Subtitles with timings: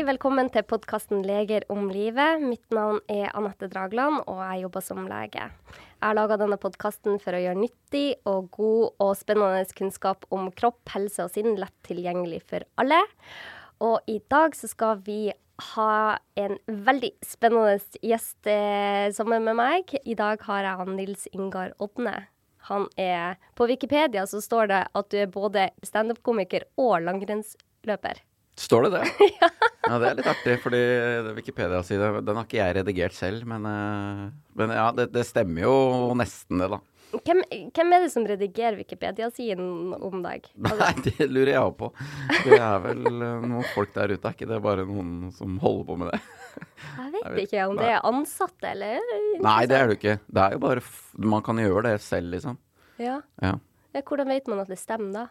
[0.00, 2.40] Hjertelig velkommen til podkasten 'Leger om livet'.
[2.40, 5.42] Mitt navn er Anette Dragland, og jeg jobber som lege.
[5.44, 10.48] Jeg har laga denne podkasten for å gjøre nyttig og god og spennende kunnskap om
[10.56, 13.02] kropp, helse og sinn lett tilgjengelig for alle.
[13.84, 15.34] Og i dag så skal vi
[15.74, 19.92] ha en veldig spennende gjest eh, sammen med meg.
[20.00, 22.30] I dag har jeg han Nils Ingar Odne.
[22.72, 28.24] Han er På Wikipedia så står det at du er både standup-komiker og langrennsløper.
[28.60, 29.04] Står det det?
[29.40, 29.48] ja.
[29.86, 29.96] ja.
[29.96, 30.80] Det er litt artig, fordi
[31.38, 34.26] Wikipedia-sida Den har ikke jeg redigert selv, men, eh,
[34.60, 35.74] men ja, det, det, stemmer jo
[36.18, 36.80] nesten det, da.
[37.10, 37.40] Hvem,
[37.74, 40.44] hvem er det som redigerer Wikipedia-siden om deg?
[40.68, 41.90] Nei, det lurer jeg òg på.
[42.44, 45.88] Det er vel eh, noen folk der ute, er ikke det bare noen som holder
[45.88, 46.20] på med det?
[46.20, 49.10] Jeg vet, jeg vet ikke om det er ansatte, eller?
[49.40, 50.18] Nei, det er det ikke.
[50.28, 50.86] Det er jo bare
[51.32, 52.60] Man kan gjøre det selv, liksom.
[53.00, 53.22] Ja.
[53.40, 53.56] ja.
[53.96, 55.28] ja hvordan vet man at det stemmer, da?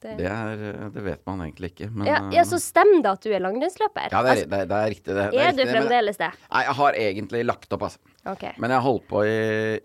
[0.00, 0.60] Det, det, er,
[0.94, 1.90] det, vet man egentlig ikke.
[1.92, 4.06] Men, ja, ja, Så stemmer det at du er langrennsløper?
[4.08, 5.16] Ja, det er, altså, det, det er riktig.
[5.16, 6.30] er, er du fremdeles det?
[6.46, 8.14] Nei, jeg har egentlig lagt opp, altså.
[8.32, 8.54] Okay.
[8.64, 9.34] Men jeg holdt på i,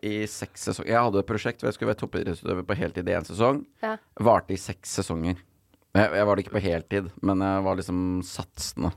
[0.07, 0.93] i seks sesonger.
[0.93, 3.59] Jeg hadde et prosjekt hvor jeg skulle være toppidrettsutøver på heltid i én sesong.
[3.83, 3.97] Ja.
[4.29, 5.41] Varte i seks sesonger.
[5.95, 8.91] Jeg, jeg, var det ikke på heltid, men jeg var liksom satsende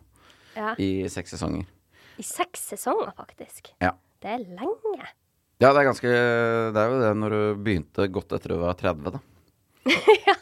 [0.54, 0.76] ja.
[0.78, 1.66] i seks sesonger.
[2.18, 3.72] I seks sesonger, faktisk?
[3.82, 3.96] Ja.
[4.22, 5.10] Det er lenge.
[5.58, 8.78] Ja, det er ganske Det er jo det når du begynte godt etter å være
[8.84, 9.22] 30, da.
[10.28, 10.36] ja.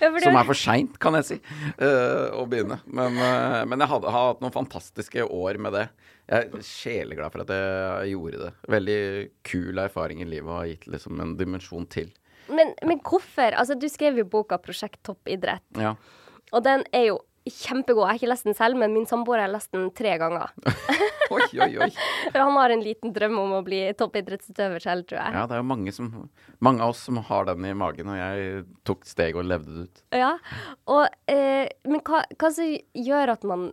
[0.00, 1.38] Som er for seint, kan jeg si,
[1.80, 2.80] uh, å begynne.
[2.86, 5.86] Men, uh, men jeg hadde, har hatt noen fantastiske år med det.
[6.30, 8.50] Jeg er sjeleglad for at jeg gjorde det.
[8.70, 9.00] Veldig
[9.50, 12.12] kul erfaring i livet og har gitt liksom en dimensjon til.
[12.50, 13.54] Men, men hvorfor?
[13.58, 15.66] Altså, du skrev jo boka 'Prosjekt toppidrett'.
[15.78, 15.94] Ja.
[16.54, 17.18] Og den er jo
[17.48, 18.04] kjempegod.
[18.04, 20.52] Jeg har ikke lest den selv, men min samboer har lest den tre ganger.
[21.34, 21.88] oi, oi, oi.
[22.36, 25.36] Han har en liten drøm om å bli toppidrettsutøver selv, tror jeg.
[25.38, 26.10] Ja, det er jo mange, som,
[26.60, 29.86] mange av oss som har den i magen, og jeg tok steg og levde det
[29.86, 30.02] ut.
[30.20, 30.34] Ja,
[30.90, 33.70] og, eh, Men hva, hva som gjør at man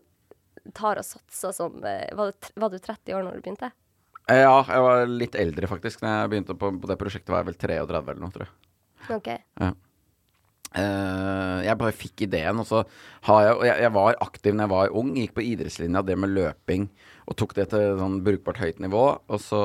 [0.76, 3.72] tar og satser som var var, var, du 30 år når du begynte?
[4.28, 6.02] Eh, ja, jeg var litt eldre, faktisk.
[6.04, 8.56] Når jeg begynte på, på det prosjektet, var jeg vel 33 eller noe, tror jeg.
[9.18, 9.30] Ok.
[9.62, 9.72] Ja.
[10.76, 12.82] Uh, jeg bare fikk ideen, og så
[13.30, 15.14] har jeg Og jeg, jeg, var aktiv når jeg var ung.
[15.16, 16.90] Gikk på idrettslinja, det med løping,
[17.26, 19.06] og tok det til sånn brukbart høyt nivå.
[19.32, 19.62] Og så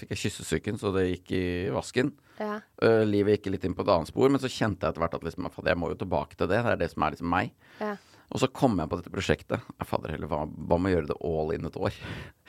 [0.00, 1.44] fikk jeg kyssesyken, så det gikk i
[1.74, 2.14] vasken.
[2.40, 2.56] Ja.
[2.82, 5.18] Uh, livet gikk litt inn på et annet spor, men så kjente jeg etter hvert
[5.20, 6.64] at liksom, jeg må jo tilbake til det.
[6.64, 7.52] Det er det som er liksom meg.
[7.82, 7.94] Ja.
[8.32, 9.72] Og så kom jeg på dette prosjektet.
[9.84, 11.96] Fader heller, hva, hva med å gjøre det all in et år?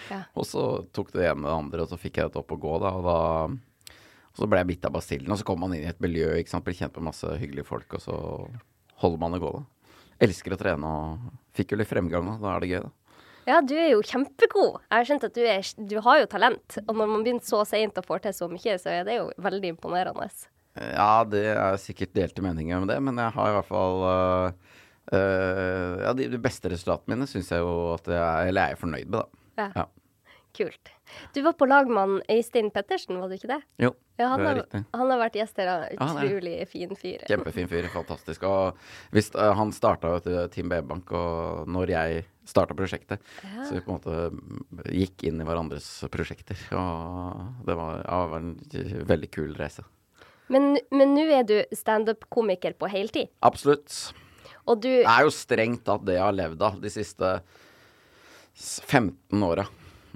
[0.08, 0.24] Ja.
[0.40, 2.60] og så tok det ene med det andre, og så fikk jeg det opp å
[2.64, 2.94] gå, da.
[2.96, 3.20] Og da
[4.34, 6.56] så ble jeg bitt av basillen, og så kommer man inn i et miljø, ikke
[6.56, 8.18] sant, blir kjent med masse hyggelige folk, og så
[9.04, 9.70] holder man det gående.
[10.24, 12.94] Elsker å trene og fikk jo litt fremgang, og da er det gøy, da.
[13.44, 14.78] Ja, du er jo kjempegod.
[14.88, 16.78] Jeg har skjønt at du, er, du har jo talent.
[16.86, 19.26] Og når man begynner så seint og får til så mye, så er det jo
[19.44, 20.30] veldig imponerende.
[20.80, 24.78] Ja, det er sikkert delte meninger om det, men jeg har i hvert fall uh,
[25.12, 28.82] uh, Ja, de, de, beste resultatene mine syns jeg jo at jeg Eller jeg er
[28.82, 29.44] fornøyd med, da.
[29.60, 29.68] Ja.
[29.84, 29.86] ja.
[30.54, 30.90] Kult.
[31.34, 33.60] Du var på lag med Øystein Pettersen, var du ikke det?
[33.82, 34.82] Jo, ja, han, det er har, riktig.
[34.94, 35.72] han har vært gjest her.
[35.96, 37.24] Utrolig ja, fin fyr.
[37.26, 37.88] Kjempefin fyr.
[37.94, 38.46] Fantastisk.
[38.46, 38.78] Og
[39.16, 43.66] hvis, uh, han starta jo Team B-bank, og når jeg starta prosjektet, ja.
[43.66, 46.62] så vi på en måte gikk inn i hverandres prosjekter.
[46.78, 48.56] Og det var, ja, var en
[49.10, 49.88] veldig kul reise.
[50.54, 53.34] Men nå er du standup-komiker på heltid?
[53.42, 54.14] Absolutt.
[54.70, 57.40] Og du Det er jo strengt at det jeg har levd av de siste
[58.54, 59.66] 15 åra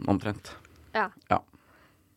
[0.06, 0.56] omtrent.
[0.94, 1.10] Ja.
[1.30, 1.42] ja.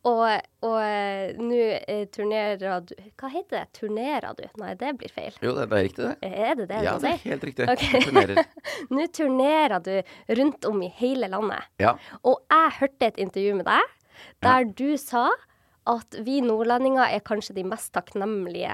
[0.09, 0.23] Og,
[0.65, 3.65] og eh, nå eh, turnerer du Hva heter det?
[3.77, 4.47] Turnerer du?
[4.63, 5.35] Nei, det blir feil.
[5.45, 6.31] Jo, det, det er riktig, det.
[6.31, 7.67] Er det det ja, det er helt riktig.
[7.69, 8.01] Okay.
[8.07, 8.41] Turnerer.
[8.97, 9.93] nå turnerer du
[10.41, 11.69] rundt om i hele landet.
[11.83, 11.99] Ja.
[12.25, 13.97] Og jeg hørte et intervju med deg
[14.45, 14.73] der ja.
[14.77, 15.27] du sa
[15.89, 18.73] at vi nordlendinger er kanskje de mest takknemlige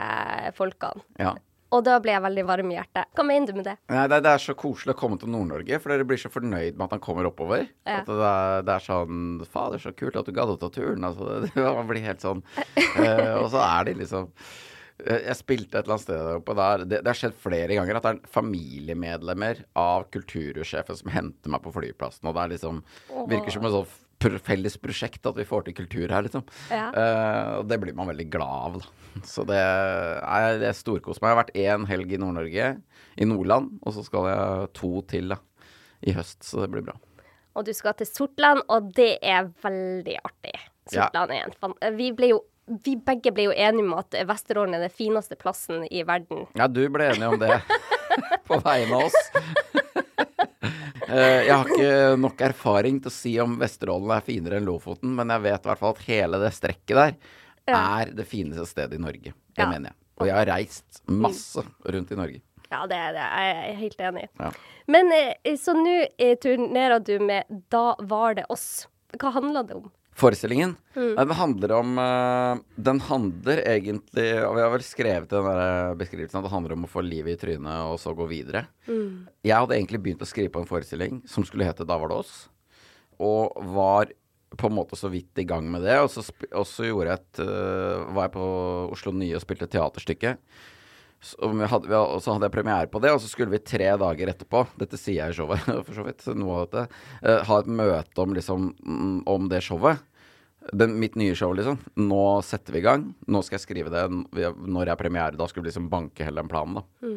[0.58, 1.02] folkene.
[1.22, 1.34] Ja.
[1.74, 3.08] Og da ble jeg veldig varm i hjertet.
[3.16, 3.74] Hva mener du med det?
[3.90, 6.76] Nei, det, det, er så koselig å komme til Nord-Norge, for dere blir så fornøyd
[6.76, 7.66] med at han kommer oppover.
[7.88, 7.98] Ja.
[8.00, 11.06] At det er, det er sånn Fader, så kult at du gadd å ta turen.
[11.08, 12.44] Altså, det, man blir helt sånn.
[12.78, 16.58] uh, og så er de liksom uh, Jeg spilte et eller annet sted der oppe
[16.62, 16.86] der.
[16.86, 21.66] Det, det, har skjedd flere ganger at det er familiemedlemmer av kulturhussjefen som henter meg
[21.66, 22.82] på flyplassen, og det er liksom
[23.26, 23.94] Virker som en sånn
[24.44, 26.44] felles prosjekt at vi får til kultur her, liksom.
[26.70, 26.88] Ja.
[26.92, 29.22] Uh, og det blir man veldig glad av, da.
[29.24, 31.30] Så det er, det er storkos meg.
[31.30, 32.72] Jeg har vært én helg i Nord-Norge,
[33.16, 35.40] i Nordland, og så skal jeg to til da,
[36.04, 36.96] i høst, så det blir bra.
[37.56, 40.58] Og du skal til Sortland, og det er veldig artig.
[40.92, 41.46] Sortland ja.
[41.46, 41.96] er en.
[41.96, 45.84] Vi ble jo vi begge ble jo enige om at Vesterålen er den fineste plassen
[45.86, 46.48] i verden.
[46.58, 47.60] Ja, du ble enig om det.
[48.48, 49.84] på vegne av oss.
[51.06, 55.12] Eh, jeg har ikke nok erfaring til å si om Vesterålen er finere enn Lofoten,
[55.14, 57.16] men jeg vet i hvert fall at hele det strekket der
[57.76, 59.32] er det fineste stedet i Norge.
[59.54, 59.68] Det ja.
[59.70, 59.98] mener jeg.
[60.16, 62.40] Og jeg har reist masse rundt i Norge.
[62.70, 63.26] Ja, det er det.
[63.26, 64.24] Jeg er helt enig.
[64.40, 64.50] Ja.
[64.90, 68.86] Men eh, så nå eh, turnerer du med Da var det oss.
[69.20, 69.90] Hva handler det om?
[70.16, 71.12] Forestillingen Mm.
[71.18, 75.94] den handler om eh, Den handler egentlig Og vi har vel skrevet i den der
[76.00, 78.62] beskrivelsen at det handler om å få livet i trynet og så gå videre.
[79.44, 82.16] Jeg hadde egentlig begynt å skrive på en forestilling som skulle hete Da var det
[82.22, 82.48] oss,
[83.20, 84.08] og var
[84.56, 85.98] på en måte så vidt i gang med det.
[86.00, 86.24] Og så,
[86.54, 88.46] og så gjorde jeg et eh, var jeg på
[88.96, 90.36] Oslo Nye og spilte teaterstykke.
[91.26, 94.30] Så, vi hadde, så hadde jeg premiere på det, og så skulle vi tre dager
[94.30, 96.26] etterpå Dette sier jeg i showet, for så vidt.
[96.38, 97.00] Noe av dette.
[97.22, 100.04] Uh, ha et møte om, liksom, mm, om det showet.
[100.72, 101.78] Den, mitt nye show, liksom.
[102.00, 103.08] Nå setter vi i gang.
[103.30, 105.38] Nå skal jeg skrive det når jeg har premiere.
[105.38, 107.10] Da skulle vi liksom banke hele den planen, da.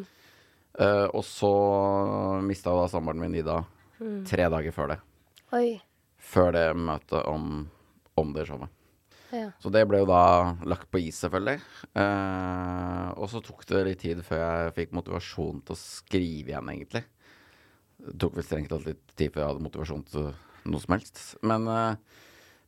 [0.78, 1.50] Eh, og så
[2.46, 3.58] mista da samboeren min Ida
[4.28, 4.98] tre dager før det.
[5.56, 5.80] Oi.
[6.20, 7.64] Før det møtet om,
[8.20, 8.70] om det showet.
[9.30, 9.50] Ja.
[9.62, 11.60] Så det ble jo da lagt på is, selvfølgelig.
[12.02, 16.72] Eh, og så tok det litt tid før jeg fikk motivasjon til å skrive igjen,
[16.72, 17.04] egentlig.
[18.00, 20.30] Det tok vel strengt tatt litt tid før jeg hadde motivasjon til
[20.70, 21.22] noe som helst.
[21.46, 22.20] Men, eh,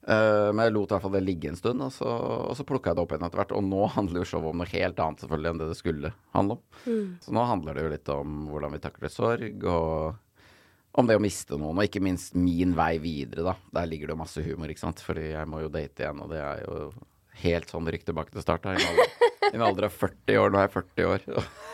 [0.06, 2.11] eh, men jeg lot i hvert fall det ligge en stund, og så,
[2.53, 3.56] og så plukka jeg det opp igjen etter hvert.
[3.59, 6.61] Og nå handler jo showet om noe helt annet selvfølgelig enn det det skulle handle
[6.61, 6.67] om.
[7.25, 10.21] Så nå handler det jo litt om hvordan vi takler sorg, og
[10.98, 13.54] om det å miste noen, og ikke minst min vei videre, da.
[13.78, 15.00] Der ligger det jo masse humor, ikke sant.
[15.00, 16.90] Fordi jeg må jo date igjen, og det er jo
[17.42, 18.66] helt sånn rykk tilbake til start.
[18.68, 20.52] I en alder- av 40 år.
[20.52, 21.24] Nå er jeg 40 år.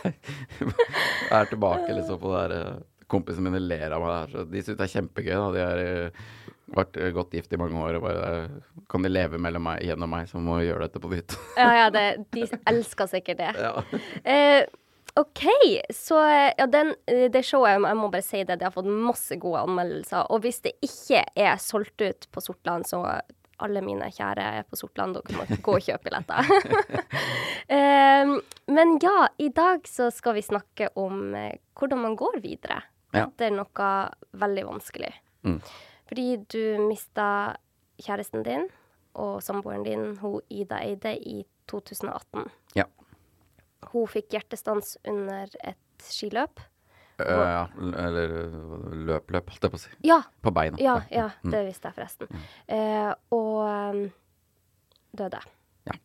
[0.04, 2.78] Jeg er tilbake liksom på det der eh,
[3.08, 5.32] Kompisene mine ler av meg her, så de syns det er kjempegøy.
[5.32, 5.44] da.
[5.54, 6.24] De har eh,
[6.76, 10.12] vært eh, godt gift i mange år, og bare kan de leve mellom meg, gjennom
[10.12, 11.38] meg, så må gjøre dette på nytt.
[11.56, 12.02] Ja, ja, det,
[12.36, 13.48] de elsker sikkert det.
[13.64, 13.72] ja.
[14.28, 14.66] Eh,
[15.18, 15.44] OK,
[15.94, 16.18] så
[16.58, 19.64] ja, den, eh, det showet, jeg må bare si det, det har fått masse gode
[19.66, 20.28] anmeldelser.
[20.30, 23.00] Og hvis det ikke er solgt ut på Sortland, så
[23.58, 26.46] alle mine kjære er på Sortland, dere må gå og kjøpe billetter.
[27.74, 28.36] um,
[28.76, 32.82] men ja, i dag så skal vi snakke om eh, hvordan man går videre
[33.16, 33.24] Ja.
[33.24, 33.90] etter noe
[34.36, 35.10] veldig vanskelig.
[35.48, 35.58] Mm.
[36.10, 37.56] Fordi du mista
[38.04, 38.66] kjæresten din
[39.18, 41.42] og samboeren din, hun Ida Eide, i
[41.72, 42.46] 2018.
[42.76, 42.84] ja.
[43.92, 46.60] Hun fikk hjertestans under et skiløp.
[47.18, 47.62] Uh, ja.
[47.98, 48.56] Eller eh,
[49.08, 49.90] løp-løp, holdt jeg på å si.
[50.06, 50.78] Ja, På beina.
[50.78, 51.50] ja, ja, Mm.
[51.50, 52.42] det visste jeg forresten.
[52.68, 54.02] Eh, og um,
[55.18, 55.40] døde.
[55.88, 55.96] Ja.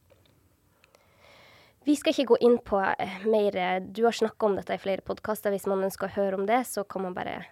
[1.86, 5.04] Vi skal ikke gå inn på eh, mer Du har snakka om dette i flere
[5.06, 5.52] podkaster.
[5.54, 7.44] Hvis man ønsker å høre om det, så kan man bare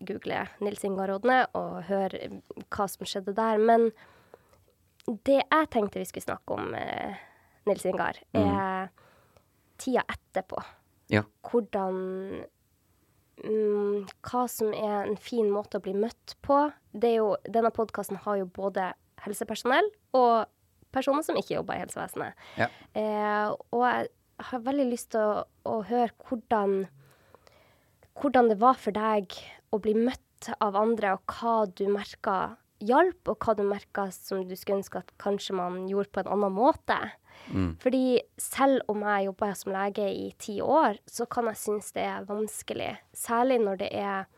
[0.00, 2.38] google Nils Ingar Rodne og høre eh,
[2.70, 3.58] hva som skjedde der.
[3.60, 3.90] Men
[5.26, 7.18] det jeg tenkte vi skulle snakke om, eh,
[7.68, 8.88] Nils Ingar, er
[9.80, 10.60] tida etterpå.
[11.10, 11.24] Ja.
[11.46, 11.96] Hvordan
[13.42, 16.62] mm, Hva som er en fin måte å bli møtt på.
[16.92, 18.92] Det er jo, denne podkasten har jo både
[19.24, 20.48] helsepersonell og
[20.94, 22.48] personer som ikke jobber i helsevesenet.
[22.58, 22.70] Ja.
[22.98, 24.08] Eh, og jeg
[24.50, 26.82] har veldig lyst til å, å høre hvordan,
[28.20, 29.36] hvordan det var for deg
[29.70, 34.46] å bli møtt av andre, og hva du merka hjalp, og hva du merka som
[34.48, 36.96] du skulle ønske at kanskje man gjorde på en annen måte.
[37.50, 37.72] Mm.
[37.82, 42.04] Fordi selv om jeg jobber som lege i ti år, så kan jeg synes det
[42.06, 42.92] er vanskelig.
[43.16, 44.28] Særlig når det er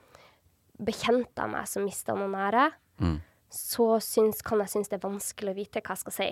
[0.82, 2.70] bekjente av meg som mister noen nære.
[3.02, 3.18] Mm.
[3.52, 6.30] Så syns, kan jeg synes det er vanskelig å vite hva jeg skal si.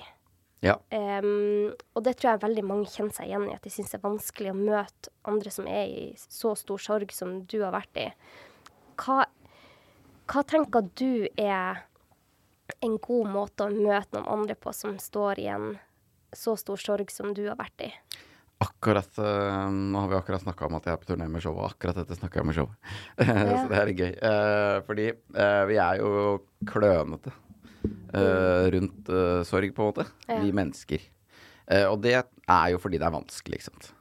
[0.61, 0.77] Ja.
[0.93, 4.01] Um, og det tror jeg veldig mange kjenner seg igjen i, at de syns det
[4.01, 8.01] er vanskelig å møte andre som er i så stor sorg som du har vært
[8.01, 8.09] i.
[9.01, 9.23] Hva,
[10.29, 11.87] hva tenker du er
[12.85, 15.73] en god måte å møte noen andre på som står i en
[16.37, 17.91] så stor sorg som du har vært i?
[18.61, 21.63] Akkurat eh, Nå har vi akkurat snakka om at jeg er på turné med showet,
[21.63, 22.91] og akkurat dette snakker jeg om med showet.
[23.31, 23.55] Ja.
[23.63, 24.11] Så det er gøy.
[24.31, 26.11] Eh, fordi eh, vi er jo
[26.69, 27.33] klønete
[28.11, 30.07] rundt eh, sorg, på en måte.
[30.29, 30.41] Ja.
[30.43, 31.07] Vi mennesker.
[31.71, 33.93] Eh, og det er jo fordi det er vanskelig, ikke sant.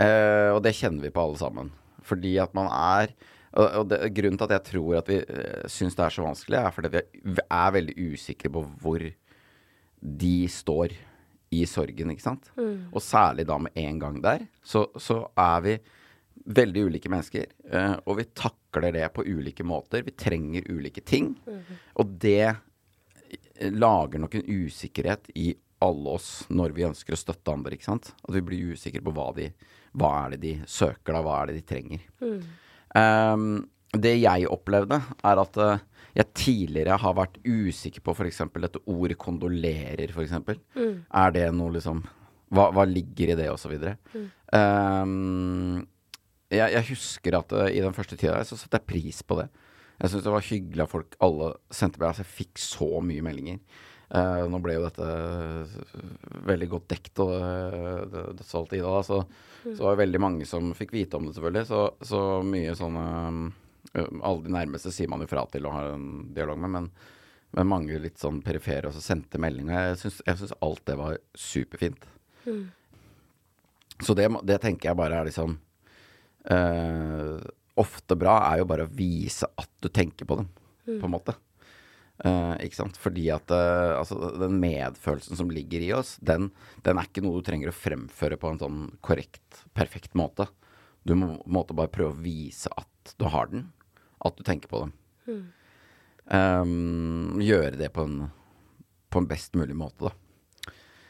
[0.00, 1.72] Eh, og det kjenner vi på alle sammen.
[2.06, 3.14] Fordi at man er
[3.50, 6.54] og, det, Grunnen til at jeg tror at vi uh, syns det er så vanskelig,
[6.60, 7.00] er fordi vi
[7.34, 9.02] er, er veldig usikre på hvor
[10.22, 10.94] de står
[11.50, 12.50] i sorgen, ikke sant.
[12.94, 15.78] Og særlig da med en gang der, så, så er vi
[16.50, 17.50] veldig ulike mennesker.
[17.72, 20.04] Uh, og vi takler det på ulike måter.
[20.06, 21.32] Vi trenger ulike ting.
[21.98, 27.52] Og det eh, lager nok en usikkerhet i alle oss når vi ønsker å støtte
[27.52, 28.12] andre, ikke sant.
[28.22, 29.50] At vi blir usikre på hva, de,
[29.98, 32.08] hva er det de søker da, hva er det de trenger.
[33.00, 33.54] Ehm,
[33.96, 35.82] det jeg opplevde, er at eh,
[36.18, 38.42] jeg tidligere har vært usikker på f.eks.
[38.62, 40.34] dette ordet 'kondolerer', f.eks.
[41.14, 42.02] Er det noe liksom
[42.50, 43.96] hva, hva ligger i det, og så videre.
[44.56, 45.84] Ehm,
[46.50, 49.38] jeg, jeg husker at uh, i den første tida der, så satte jeg pris på
[49.38, 49.46] det.
[50.00, 53.22] Jeg syns det var hyggelig at folk alle sendte meg Altså, jeg fikk så mye
[53.22, 53.62] meldinger.
[54.10, 55.06] Uh, nå ble jo dette
[56.48, 57.30] veldig godt dekt, og
[58.10, 59.20] dødsfallet til Ida, da, så,
[59.68, 61.68] så var det veldig mange som fikk vite om det, selvfølgelig.
[61.70, 63.44] Så, så mye sånne eh,
[63.94, 66.90] Alle de nærmeste sier man jo fra til og har en dialog med, men,
[67.58, 69.70] men mange litt sånn perifere også sendte melding.
[69.70, 72.06] Og jeg syns, alt det var superfint.
[74.00, 75.58] Så det, det tenker jeg bare er liksom
[76.50, 77.36] uh,
[77.80, 80.48] Ofte bra er jo bare å vise at du tenker på dem,
[80.88, 81.34] på en måte.
[82.20, 82.98] Uh, ikke sant?
[83.00, 86.50] Fordi at uh, altså, den medfølelsen som ligger i oss, den,
[86.84, 90.50] den er ikke noe du trenger å fremføre på en sånn korrekt, perfekt måte.
[91.08, 93.70] Du må på en måte bare prøve å vise at du har den,
[94.24, 94.94] at du tenker på dem.
[96.30, 98.18] Um, gjøre det på en,
[99.10, 100.16] på en best mulig måte, da.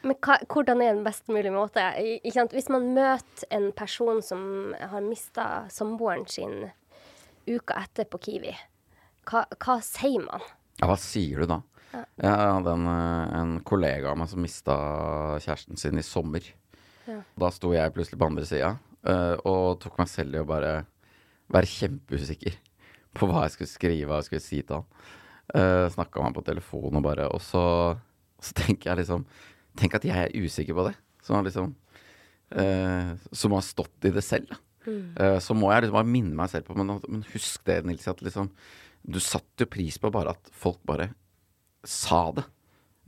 [0.01, 1.83] Men hva, hvordan er en best mulig måte?
[2.25, 6.71] Hvis man møter en person som har mista samboeren sin
[7.45, 8.55] uka etter på Kiwi,
[9.29, 10.47] hva, hva sier man?
[10.81, 11.61] Ja, hva sier du da?
[11.91, 14.77] Jeg hadde en, eh, en kollega av meg som mista
[15.43, 16.47] kjæresten sin i sommer.
[17.11, 17.21] Ja.
[17.43, 20.75] Da sto jeg plutselig på andre sida uh, og tok meg selv i å bare
[21.51, 22.57] være kjempeusikker
[23.17, 24.89] på hva jeg skulle skrive, jeg skulle si til han.
[25.51, 27.63] Uh, Snakka med han på telefonen og bare Og så,
[28.39, 29.25] så tenker jeg liksom
[29.81, 30.93] Tenk at jeg er usikker på det.
[31.27, 31.73] Som har liksom
[32.55, 34.61] uh, Som har stått i det selv, da.
[34.87, 38.07] Uh, så må jeg liksom bare minne meg selv på Men, men husk det, Nils,
[38.09, 38.53] at liksom
[39.03, 41.11] Du satte jo pris på bare at folk bare
[41.89, 42.45] sa det.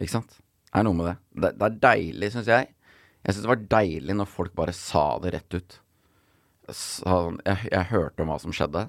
[0.00, 0.38] Ikke sant?
[0.72, 1.16] Det er noe med det.
[1.36, 2.70] Det, det er deilig, syns jeg.
[3.22, 5.74] Jeg syns det var deilig når folk bare sa det rett ut.
[6.72, 8.86] Sa, jeg, jeg hørte om hva som skjedde.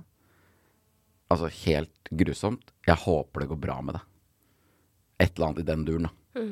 [1.33, 2.73] Altså helt grusomt.
[2.85, 4.03] Jeg håper det går bra med det.
[5.23, 6.43] Et eller annet i den duren, da.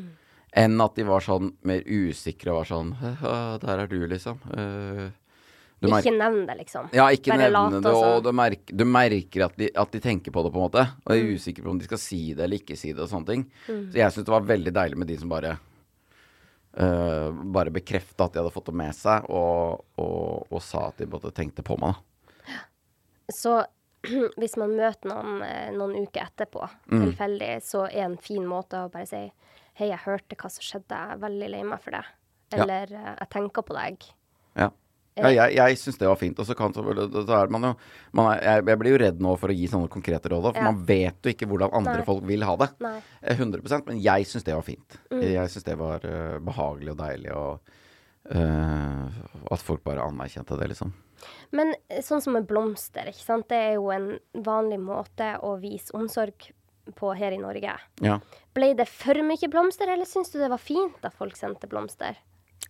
[0.61, 2.89] Enn at de var sånn mer usikre og var sånn
[3.63, 4.41] Der er du, liksom.
[4.51, 5.05] Eh,
[5.81, 6.91] du Ikke nevn det, liksom.
[6.93, 10.33] ja, ikke Bare nevne det, og du merker, du merker at, de, at de tenker
[10.33, 10.83] på det, på en måte.
[11.07, 13.29] Og er usikre på om de skal si det eller ikke si det, og sånne
[13.31, 13.45] ting.
[13.65, 15.55] Så jeg syns det var veldig deilig med de som bare
[16.77, 21.01] uh, Bare bekrefta at de hadde fått det med seg, og, og, og sa at
[21.01, 22.59] de både tenkte på meg, da.
[23.33, 23.57] Så
[24.41, 27.05] hvis man møter noen eh, noen uker etterpå, Mm.
[27.05, 29.23] tilfeldig, så er en fin måte å bare si
[29.79, 32.01] Hei, jeg hørte hva som skjedde, jeg er veldig lei meg for det.
[32.51, 33.13] Eller ja.
[33.21, 34.03] jeg tenker på deg.
[34.59, 34.67] Ja.
[35.15, 36.37] Ja, jeg jeg syns det var fint.
[36.39, 37.71] Og så kan så, så er man jo
[38.15, 40.59] man er, jeg, jeg blir jo redd nå for å gi sånne konkrete råd, for
[40.59, 40.71] Ja.
[40.71, 42.05] man vet jo ikke hvordan andre Nei.
[42.07, 42.69] folk vil ha det.
[42.83, 42.97] Nei.
[43.21, 44.97] Eh, 100% Men jeg syns det var fint.
[45.11, 45.21] Mm.
[45.23, 47.80] Jeg syns det var uh, behagelig og deilig, og eh,
[48.29, 50.93] at folk bare anerkjente det, liksom.
[51.55, 53.47] Men eh, sånn som med blomster, ikke sant.
[53.51, 54.13] Det er jo en
[54.45, 56.51] vanlig måte å vise omsorg
[56.97, 57.77] på her i Norge.
[58.03, 58.17] Ja.
[58.55, 62.17] Ble det for mye blomster, eller syns du det var fint at folk sendte blomster?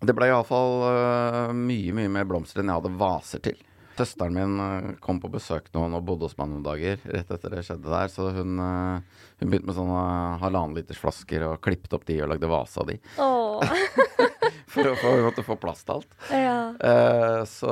[0.01, 3.59] Det ble iallfall uh, mye, mye mer blomster enn jeg hadde vaser til.
[4.01, 7.53] Søsteren min eh, kom på besøk nå og bodde hos meg noen dager rett etter
[7.53, 8.09] det skjedde der.
[8.09, 10.03] Så hun, eh, hun begynte med sånne
[10.41, 12.97] halvannen liters flasker og klippet opp de og lagde vase av de.
[13.21, 13.75] Åh,
[14.71, 16.11] For å få, måtte få plass til alt.
[16.31, 16.57] ja.
[16.79, 17.71] Uh, så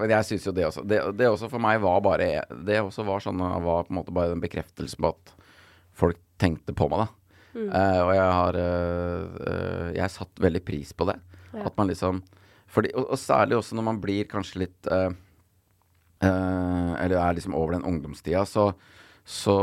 [0.00, 0.84] Men jeg syns jo det også.
[0.88, 2.28] Det, det også for meg var bare
[2.68, 5.34] Det også var sånn var på en måte bare en bekreftelse på at
[5.96, 7.12] folk tenkte på meg, da.
[7.56, 11.16] Eh, og jeg har uh, Jeg satt veldig pris på det.
[11.54, 11.62] Ja.
[11.70, 12.20] At man liksom
[12.66, 14.88] fordi, og, og særlig også når man blir kanskje litt
[16.20, 18.72] Eller er liksom over den ungdomstida, så
[19.26, 19.54] så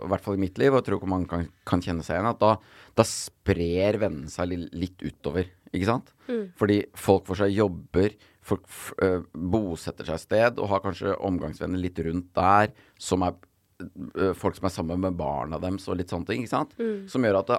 [0.00, 2.16] i hvert fall i mitt liv, og jeg tror ikke mange kan, kan kjenne seg
[2.16, 2.54] igjen, at da,
[2.96, 5.50] da sprer vennene seg litt utover.
[5.72, 6.14] Ikke sant?
[6.56, 8.14] Fordi folk får seg jobber,
[8.48, 8.64] folk
[9.04, 13.34] øh, bosetter seg et sted og har kanskje omgangsvenner litt rundt der, som er
[13.82, 16.42] øh, folk som er sammen med barna deres og litt sånne ting.
[16.46, 16.72] ikke sant?
[17.12, 17.58] Som gjør at det,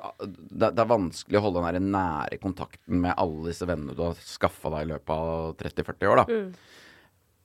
[0.50, 4.02] det, det er vanskelig å holde den der nære kontakten med alle disse vennene du
[4.08, 6.24] har skaffa deg i løpet av 30-40 år.
[6.24, 6.26] da.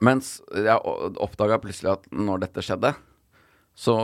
[0.04, 0.80] Mens jeg
[1.22, 2.94] oppdaga plutselig at når dette skjedde,
[3.74, 3.94] så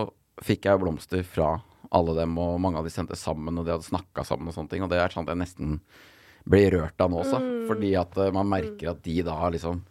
[0.42, 1.58] fikk jeg blomster fra
[1.90, 4.70] alle dem, og mange av de sendte sammen, og de hadde snakka sammen og sånne
[4.70, 4.84] ting.
[4.86, 5.80] Og det er sånn at jeg nesten
[6.44, 7.40] blir rørt av nå også.
[7.68, 9.84] Fordi at eh, man merker at de da liksom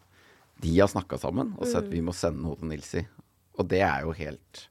[0.59, 3.05] De har snakka sammen og sett vi må sende noe til Nilsi.
[3.59, 4.65] Og det er jo helt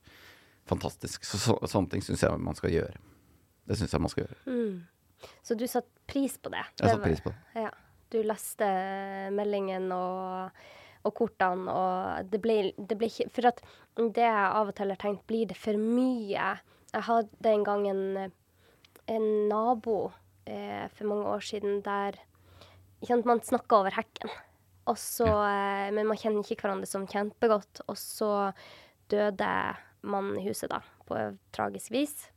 [0.68, 1.24] fantastisk.
[1.24, 3.00] Så, så sånne ting syns jeg man skal gjøre.
[3.68, 4.58] Det syns jeg man skal gjøre.
[5.42, 6.64] Så du satte pris på det?
[6.78, 7.64] Jeg satte pris på det.
[7.64, 7.72] Ja.
[8.08, 8.66] Du leste
[9.36, 10.60] meldingen og,
[11.04, 13.60] og kortene, og det ble, det ble ikke For at
[13.98, 16.54] det jeg av og til har tenkt, blir det for mye?
[16.94, 18.32] Jeg hadde en gang en,
[19.12, 19.98] en nabo
[20.48, 22.18] eh, for mange år siden der
[23.06, 24.32] sant, man snakka over hekken.
[24.88, 27.84] Og så, eh, men man kjenner ikke hverandre som kjempegodt.
[27.88, 28.52] Og så
[29.12, 29.50] døde
[30.08, 31.18] mannen i huset, da, på
[31.54, 32.30] tragisk vis.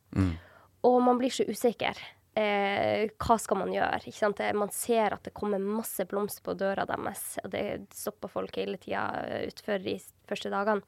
[0.87, 1.97] Og man blir så usikker.
[2.35, 4.11] Eh, hva skal man gjøre?
[4.15, 4.39] Sant?
[4.55, 8.79] Man ser at det kommer masse blomster på døra deres, og det stopper folk hele
[8.79, 9.03] tida
[9.49, 9.97] utfor de
[10.29, 10.83] første dagene.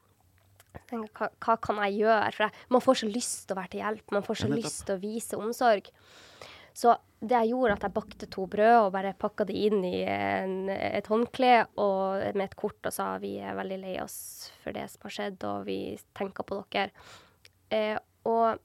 [0.88, 2.30] Tenker, hva, hva kan jeg gjøre?
[2.34, 4.06] For jeg, man får så lyst til å være til hjelp.
[4.16, 5.90] Man får så lyst til å vise omsorg.
[6.74, 10.02] Så det jeg gjorde, at jeg bakte to brød og bare pakka det inn i
[10.10, 14.76] en, et håndkle og med et kort og sa vi er veldig lei oss for
[14.76, 15.78] det som har skjedd, og vi
[16.18, 16.90] tenker på dere.
[17.72, 17.96] Eh,
[18.28, 18.58] og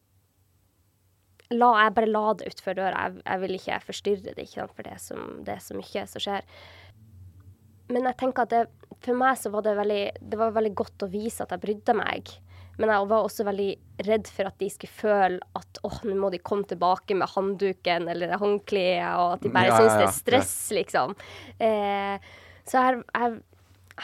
[1.53, 3.05] la, jeg bare la det utfor døra.
[3.07, 4.75] Jeg, jeg vil ikke forstyrre det, ikke sant?
[4.75, 6.51] for det er, så, det er så mye som skjer.
[7.89, 8.65] Men jeg tenker at det,
[9.05, 11.95] for meg så var det veldig, det var veldig godt å vise at jeg brydde
[11.97, 12.33] meg.
[12.79, 13.69] Men jeg var også veldig
[14.07, 18.07] redd for at de skulle føle at åh, nå må de komme tilbake med håndduken
[18.07, 21.15] eller håndkleet, og at de bare Ja, syns ja, det er stress, liksom.
[21.59, 22.29] Eh,
[22.69, 23.41] så jeg, jeg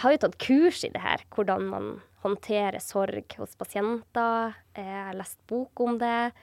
[0.02, 1.88] har jo tatt kurs i det her, hvordan man
[2.26, 4.56] håndterer sorg hos pasienter.
[4.76, 6.34] Eh, Jeg har lest bok om det.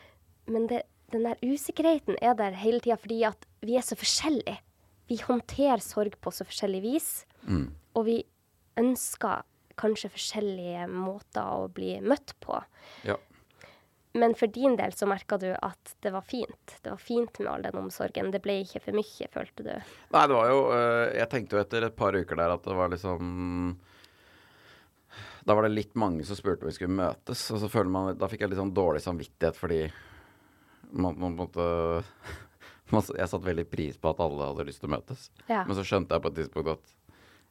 [0.48, 4.56] Men det, den der usikkerheten er der hele tida fordi at vi er så forskjellige.
[5.10, 7.10] Vi håndterer sorg på så forskjellig vis.
[7.92, 8.22] Og vi
[8.80, 9.42] ønsker
[9.80, 12.58] kanskje forskjellige måter å bli møtt på.
[13.08, 13.18] Ja.
[14.12, 16.74] Men for din del så merka du at det var fint.
[16.84, 18.28] Det var fint med all den omsorgen.
[18.32, 19.72] Det ble ikke for mye, følte du.
[20.12, 22.76] Nei, det var jo øh, Jeg tenkte jo etter et par uker der at det
[22.76, 23.32] var liksom
[25.48, 28.12] Da var det litt mange som spurte om vi skulle møtes, og så føler man
[28.20, 29.82] Da fikk jeg litt sånn dårlig samvittighet fordi
[30.92, 31.64] man, man måtte
[32.92, 35.30] Jeg satte veldig pris på at alle hadde lyst til å møtes.
[35.48, 35.62] Ja.
[35.64, 36.90] Men så skjønte jeg på et tidspunkt at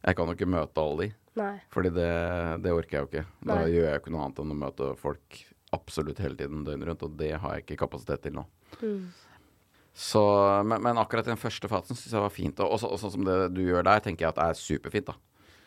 [0.02, 1.10] jeg kan jo ikke møte alle de.
[1.40, 1.56] Nei.
[1.72, 2.12] Fordi det,
[2.66, 3.26] det orker jeg jo ikke.
[3.46, 3.72] Da Nei.
[3.72, 5.42] gjør jeg jo ikke noe annet enn å møte folk
[5.72, 8.46] absolutt hele tiden døgnet rundt, og det har jeg ikke kapasitet til nå.
[8.82, 9.06] Mm.
[9.92, 10.22] Så,
[10.68, 12.60] men, men akkurat den første fasen syns jeg var fint.
[12.64, 15.18] Og, sånn som det du gjør der, tenker jeg at det er superfint, da.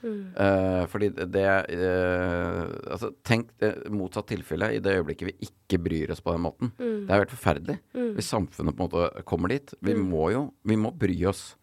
[0.05, 1.45] Uh, fordi det
[1.81, 6.45] uh, Altså, tenk det motsatt tilfelle i det øyeblikket vi ikke bryr oss på den
[6.45, 6.75] måten.
[6.77, 7.79] Det er jo helt forferdelig.
[8.19, 9.73] Hvis samfunnet på en måte kommer dit.
[9.81, 11.55] Vi må jo Vi må bry oss.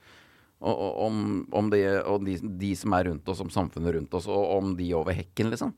[0.61, 1.15] Om,
[1.57, 4.75] om, det, og de, de som er rundt oss, om samfunnet rundt oss, og om
[4.77, 5.71] de over hekken, liksom.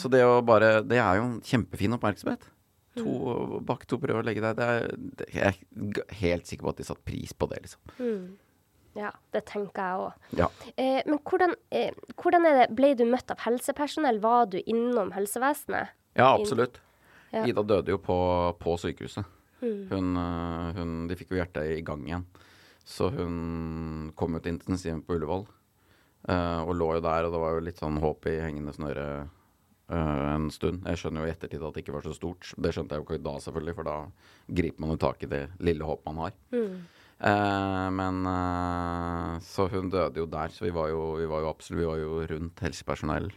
[0.00, 2.46] Så det å bare Det er jo en kjempefin oppmerksomhet.
[2.94, 4.56] To, Bak to prøver å legge deg.
[4.56, 4.88] Det er,
[5.18, 7.94] det, jeg er helt sikker på at de satte pris på det, liksom.
[8.94, 10.26] Ja, det tenker jeg òg.
[10.38, 10.48] Ja.
[10.78, 14.20] Eh, men hvordan, eh, hvordan er det Ble du møtt av helsepersonell?
[14.22, 15.90] Var du innom helsevesenet?
[16.14, 16.78] Ja, absolutt.
[17.34, 17.42] Ja.
[17.42, 18.16] Ida døde jo på,
[18.60, 19.26] på sykehuset.
[19.64, 22.26] Hun, øh, hun, de fikk jo hjertet i gang igjen.
[22.84, 25.46] Så hun kom jo til intensiven på Ullevål.
[26.28, 29.06] øh, og lå jo der, og det var jo litt sånn håp i hengende snøre
[29.90, 30.84] øh, en stund.
[30.88, 32.52] Jeg skjønner jo i ettertid at det ikke var så stort.
[32.56, 33.96] Det skjønte jeg jo ikke da, selvfølgelig, for da
[34.60, 36.36] griper man jo tak i det lille håpet man har.
[37.24, 41.48] Eh, men øh, Så hun døde jo der, så vi var jo, vi var jo
[41.48, 43.30] absolutt Vi var jo rundt helsepersonell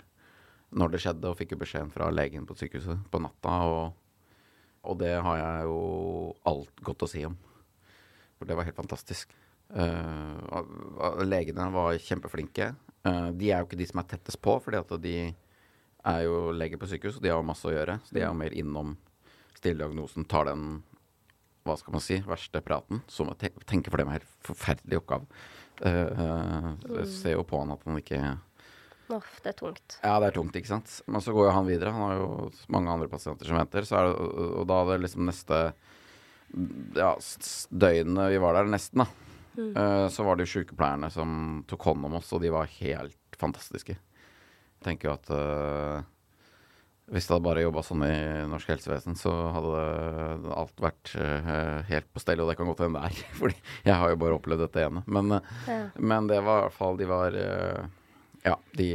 [0.71, 3.53] når det skjedde, og fikk jo beskjeden fra legen på sykehuset på natta.
[3.63, 3.93] Og,
[4.83, 5.77] og det har jeg jo
[6.43, 7.38] alt godt å si om.
[8.38, 9.34] For det var helt fantastisk.
[9.73, 12.71] Uh, legene var kjempeflinke.
[13.08, 15.17] Uh, de er jo ikke de som er tettest på, fordi at de
[16.08, 18.00] er jo leger på sykehus, og de har masse å gjøre.
[18.06, 18.95] Så de er jo mer innom,
[19.58, 20.82] stillediagnosen, tar den
[21.67, 23.02] hva skal man si, verste praten.
[23.12, 25.28] Som å tenke for dem er en forferdelig oppgave.
[25.84, 28.21] Uh, uh, ser jo på han at han ikke
[29.13, 29.93] Uff, det er tungt.
[30.02, 30.97] ja, det er tungt, ikke sant.
[31.08, 31.93] Men så går jo han videre.
[31.95, 32.32] Han har jo
[32.76, 33.86] mange andre pasienter som venter.
[33.88, 34.26] Så er det,
[34.60, 35.60] og da er det liksom neste
[36.97, 37.13] ja,
[37.69, 39.07] døgnet vi var der, nesten, da.
[39.57, 43.17] eh, så var det jo sykepleierne som tok hånd om oss, og de var helt
[43.38, 43.97] fantastiske.
[43.97, 46.05] Jeg tenker jo at uh,
[47.10, 48.15] hvis det hadde bare jobba sånn i
[48.51, 53.01] norsk helsevesen, så hadde alt vært uh, helt på stell, og det kan godt hende
[53.01, 53.29] det er.
[53.39, 53.57] Fordi
[53.88, 55.01] jeg har jo bare opplevd dette ene.
[55.07, 55.79] Men, Ja.
[55.97, 57.38] men det var i hvert fall De var
[58.45, 58.89] Ja, de,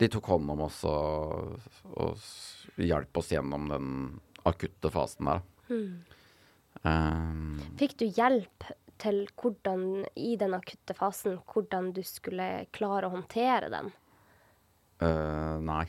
[0.00, 1.60] de tok hånd om oss og,
[1.94, 3.90] og hjalp oss gjennom den
[4.48, 5.44] akutte fasen der.
[6.84, 8.66] Um, Fikk du hjelp
[9.00, 13.88] til hvordan, i den akutte fasen, hvordan du skulle klare å håndtere den?
[15.02, 15.86] Uh, nei,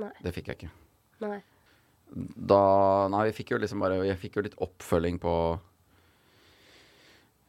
[0.00, 0.12] Nei.
[0.22, 0.70] det fikk jeg ikke.
[1.24, 1.40] Nei.
[2.10, 2.60] Da
[3.12, 5.32] Nei, vi fikk jo liksom bare Jeg fikk jo litt oppfølging på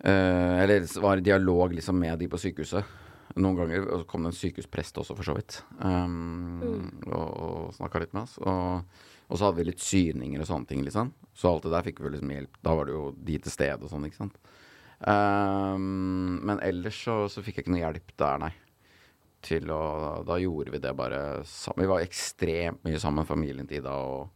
[0.06, 2.86] uh, Eller var i dialog liksom med de på sykehuset.
[3.42, 5.62] Noen ganger kom det en sykehusprest også, for så vidt.
[5.80, 8.36] Um, Og, og snakka litt med oss.
[8.44, 8.84] Og,
[9.32, 11.14] og så hadde vi litt syninger og sånne ting, liksom.
[11.34, 12.58] Så alt det der fikk vi liksom hjelp.
[12.60, 14.36] Da var det jo de til stede og sånn, ikke sant.
[15.02, 18.52] Um, men ellers så, så fikk jeg ikke noe hjelp der, nei.
[19.42, 19.82] Til å
[20.28, 21.86] Da gjorde vi det bare sammen.
[21.86, 24.28] Vi var ekstremt mye sammen, familien til Ida og,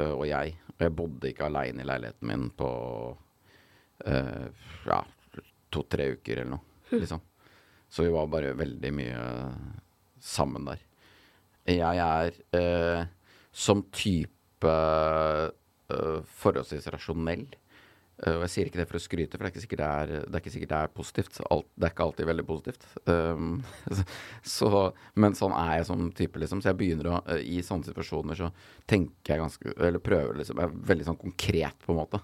[0.00, 0.56] øh, og jeg.
[0.72, 2.70] Og jeg bodde ikke aleine i leiligheten min på
[4.08, 5.02] uh, ja,
[5.70, 6.64] to-tre uker eller noe,
[6.96, 7.22] liksom.
[7.88, 9.20] Så vi var bare veldig mye
[10.20, 10.82] sammen der.
[11.68, 13.06] Jeg er øh,
[13.58, 14.74] som type
[15.90, 17.48] uh, forholdsvis rasjonell.
[18.18, 19.88] Uh, og jeg sier ikke det for å skryte, for det er ikke sikkert det
[19.88, 21.40] er, det er, ikke sikkert det er positivt.
[21.54, 22.88] Alt, det er ikke alltid veldig positivt.
[23.10, 23.60] Um,
[24.56, 24.70] så,
[25.18, 26.62] men sånn er jeg som type, liksom.
[26.62, 28.50] Så jeg begynner å uh, I sånne situasjoner så
[28.90, 32.22] tenker jeg ganske Eller prøver liksom Jeg er veldig sånn konkret, på en måte.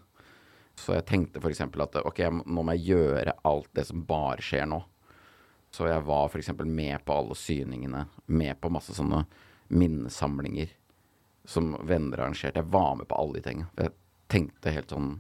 [0.78, 1.62] Så jeg tenkte f.eks.
[1.62, 4.80] at ok, nå må jeg gjøre alt det som bare skjer nå.
[5.74, 6.50] Så jeg var f.eks.
[6.62, 9.24] med på alle syningene, med på masse sånne
[9.74, 10.70] minnesamlinger
[11.44, 12.62] som venner arrangerte.
[12.62, 13.70] Jeg var med på alle de tingene.
[13.78, 13.92] Jeg
[14.32, 15.10] tenkte helt sånn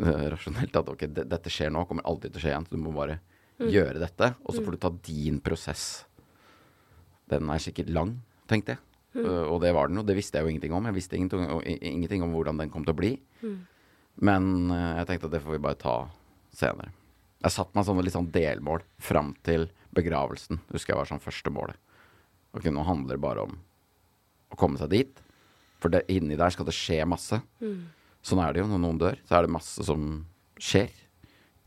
[0.00, 2.66] uh, rasjonelt at ok, dette skjer nå, kommer aldri til å skje igjen.
[2.68, 3.18] Så du må bare
[3.60, 3.68] mm.
[3.68, 5.86] gjøre dette, og så får du ta din prosess.
[7.30, 8.16] Den er sikkert lang,
[8.50, 8.84] tenkte jeg.
[9.14, 9.28] Mm.
[9.28, 10.08] Uh, og det var den jo.
[10.08, 10.90] Det visste jeg jo ingenting om.
[10.90, 11.46] Jeg visste ingenting,
[11.78, 13.14] ingenting om hvordan den kom til å bli.
[13.44, 13.56] Mm.
[14.24, 15.96] Men uh, jeg tenkte at det får vi bare ta
[16.54, 16.94] senere.
[17.44, 20.62] Jeg satte meg sånne litt sånn delmål fram til begravelsen.
[20.72, 21.76] Husker jeg var sånn første målet.
[22.56, 23.58] Ok, nå handler det bare om
[24.54, 25.22] å komme seg dit.
[25.82, 27.40] For det, inni der skal det skje masse.
[27.60, 27.90] Mm.
[28.24, 29.18] Sånn er det jo når noen dør.
[29.28, 30.24] Så er det masse som
[30.56, 30.92] skjer.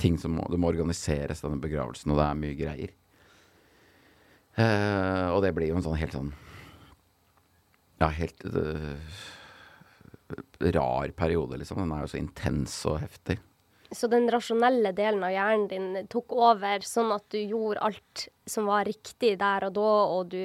[0.02, 2.94] Ting som må, det må organiseres, denne begravelsen, og det er mye greier.
[4.58, 6.32] Uh, og det blir jo en sånn helt sånn
[8.02, 8.98] Ja, helt uh,
[10.74, 11.84] rar periode, liksom.
[11.84, 13.38] Den er jo så intens og heftig.
[13.94, 18.68] Så den rasjonelle delen av hjernen din tok over, sånn at du gjorde alt som
[18.68, 20.42] var riktig der og da, og du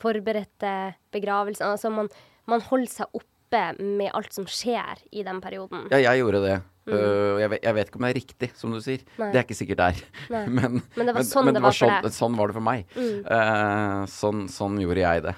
[0.00, 0.74] forberedte
[1.14, 1.66] begravelsen.
[1.68, 2.10] Altså man,
[2.50, 5.86] man holder seg oppe med alt som skjer i den perioden.
[5.92, 6.60] Ja, jeg gjorde det.
[6.84, 6.92] Mm.
[6.92, 9.04] Uh, jeg, vet, jeg, vet, ikke om det er riktig, som du sier.
[9.20, 9.30] Nei.
[9.32, 10.00] Det er ikke sikkert der.
[10.34, 12.16] men, men, det var sånn men, det, var, for sånn, deg.
[12.16, 12.96] Sånn var det for meg.
[12.98, 13.20] Mm.
[13.28, 15.36] Uh, sånn, sånn, gjorde jeg det.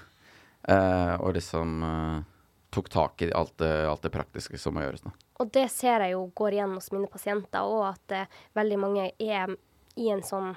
[0.66, 1.85] Uh, og liksom
[2.75, 5.12] tok tak i alt det, alt det, praktiske som må gjøres nå.
[5.40, 9.55] Og det ser jeg jo går igjen hos mine pasienter òg, at veldig mange er
[9.97, 10.51] i en sånn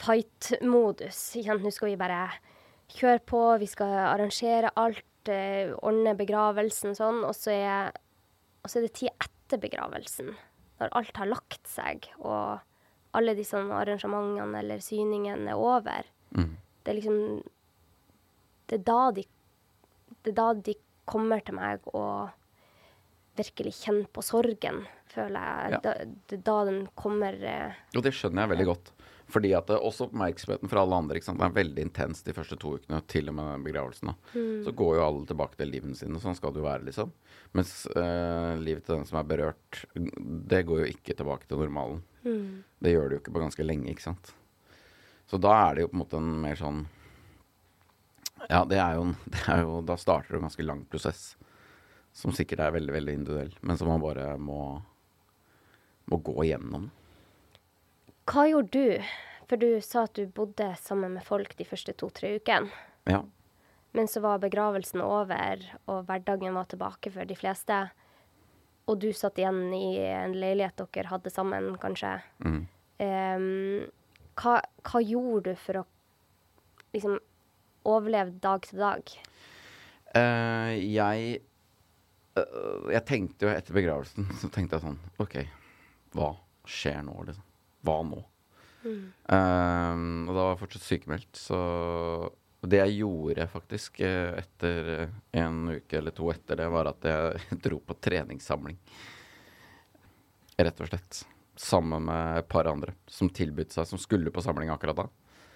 [0.00, 1.20] fight-modus.
[1.36, 2.24] Nå skal vi bare
[2.90, 7.92] kjøre på, vi skal arrangere alt eh, ordne begravelsen sånn, og så er,
[8.64, 10.32] og så er det tid etter begravelsen.
[10.80, 12.60] Når alt har lagt seg, og
[13.16, 16.08] alle disse arrangementene eller syningene er over.
[16.36, 16.54] Mm.
[16.80, 17.42] Det er liksom
[18.70, 19.24] Det er da de
[20.22, 20.74] Det er da de
[21.10, 22.30] kommer til meg og
[23.36, 25.72] virkelig kjenner på sorgen, føler jeg.
[25.72, 25.80] Ja.
[25.82, 25.94] Da,
[26.28, 28.92] det er da den kommer eh, Og det skjønner jeg veldig godt.
[29.30, 31.40] Fordi at det, også oppmerksomheten fra alle andre ikke sant?
[31.40, 34.12] Det er veldig intenst de første to ukene, til og med den begravelsen.
[34.34, 34.62] Mm.
[34.66, 36.20] Så går jo alle tilbake til livene sine.
[36.22, 37.12] Sånn skal det jo være, liksom.
[37.56, 42.02] Mens eh, livet til den som er berørt, det går jo ikke tilbake til normalen.
[42.24, 42.62] Mm.
[42.82, 44.32] Det gjør det jo ikke på ganske lenge, ikke sant.
[45.30, 46.80] Så da er det jo på en måte en mer sånn
[48.48, 51.24] Ja, det er jo, det er jo Da starter det en ganske lang prosess.
[52.16, 54.80] Som sikkert er veldig, veldig individuell, men som man bare må,
[56.10, 56.88] må gå igjennom.
[58.30, 59.10] Hva gjorde du?
[59.50, 62.70] For du sa at du bodde sammen med folk de første to-tre ukene.
[63.10, 63.24] Ja.
[63.90, 67.80] Men så var begravelsen over, og hverdagen var tilbake for de fleste.
[68.86, 72.12] Og du satt igjen i en leilighet dere hadde sammen, kanskje.
[72.46, 72.60] Mm.
[73.02, 73.90] Um,
[74.38, 75.84] hva, hva, gjorde du for å
[76.94, 77.18] liksom
[77.90, 79.14] overleve dag til dag?
[80.14, 81.40] Uh, jeg
[82.38, 85.40] uh, Jeg tenkte jo etter begravelsen, så tenkte jeg sånn OK,
[86.14, 86.34] hva
[86.68, 87.49] skjer nå, liksom?
[87.86, 88.20] Hva nå?
[88.80, 89.00] Mm.
[89.28, 91.58] Um, og da var jeg fortsatt sykemeldt, så
[92.60, 97.40] det jeg gjorde faktisk eh, etter en uke eller to etter det, var at jeg
[97.64, 98.76] dro på treningssamling.
[100.60, 101.22] Rett og slett.
[101.60, 105.08] Sammen med et par andre som tilbød seg, som skulle på samling akkurat da.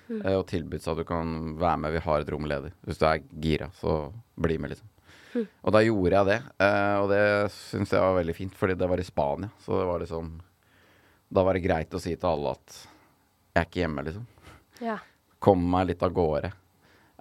[0.09, 0.21] Mm.
[0.21, 2.73] Eh, og tilbød seg at du kan være med, vi har et rom ledig.
[2.89, 3.99] Hvis du er gira, så
[4.41, 4.91] bli med, liksom.
[5.35, 5.47] Mm.
[5.67, 8.89] Og da gjorde jeg det, eh, og det syns jeg var veldig fint, fordi det
[8.89, 9.53] var i Spania.
[9.65, 10.35] Så det var liksom
[11.35, 12.77] da var det greit å si til alle at
[13.55, 14.27] jeg er ikke hjemme, liksom.
[14.83, 14.99] Ja.
[15.43, 16.51] Kom meg litt av gårde.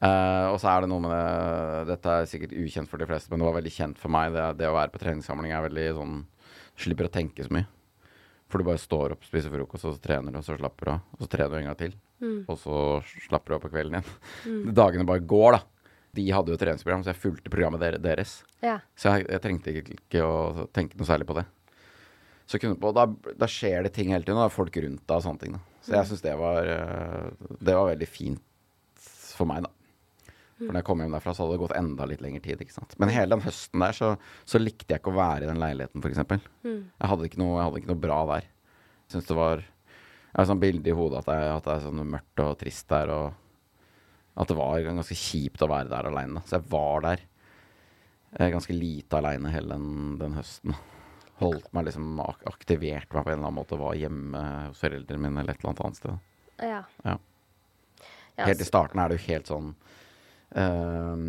[0.04, 3.30] Uh, og så er det noe med det Dette er sikkert ukjent for de fleste,
[3.32, 4.34] men det var veldig kjent for meg.
[4.36, 6.18] Det, det å være på treningssamling er veldig sånn
[6.84, 7.68] Slipper å tenke så mye.
[8.50, 10.92] For du bare står opp, spiser frokost, og så trener du, og så slapper du
[10.96, 11.04] av.
[11.16, 11.94] Og så trener du en gang til.
[12.24, 12.40] Mm.
[12.50, 12.80] Og så
[13.28, 14.12] slapper du av på kvelden igjen.
[14.46, 14.74] Mm.
[14.80, 15.62] Dagene bare går, da.
[16.18, 18.40] De hadde jo treningsprogram, så jeg fulgte programmet deres.
[18.62, 18.80] Ja.
[18.98, 21.46] Så jeg, jeg trengte ikke å tenke noe særlig på det.
[22.50, 23.08] Så kunne, på, da,
[23.40, 25.56] da, skjer det ting hele tiden, og det er folk rundt deg og sånne ting.
[25.56, 25.62] Da.
[25.84, 26.10] Så jeg mm.
[26.10, 29.72] syns det, eh, det, var veldig fint for meg, da.
[30.64, 32.62] For når jeg kom hjem derfra, så hadde det gått enda litt lengre tid.
[32.62, 32.94] ikke sant?
[33.02, 34.14] Men hele den høsten der så,
[34.48, 36.22] så likte jeg ikke å være i den leiligheten, f.eks.
[36.64, 36.84] Mm.
[36.94, 38.50] Jeg, hadde ikke noe, jeg hadde ikke noe bra der.
[39.04, 41.84] Jeg syns det var Jeg har sånn bilde i hodet at, jeg, at det er
[41.88, 46.42] sånn mørkt og trist der, og at det var ganske kjipt å være der aleine.
[46.48, 47.28] Så jeg var der
[48.40, 50.78] eh, ganske lite aleine hele den, den høsten
[51.42, 55.42] holdt meg liksom aktivert meg på en eller annen måte, var hjemme hos foreldrene mine
[55.42, 56.20] eller et eller annet annet sted.
[56.64, 56.84] Ja.
[57.04, 57.18] ja.
[58.46, 59.72] Helt i starten er det jo helt sånn
[60.58, 61.24] uh,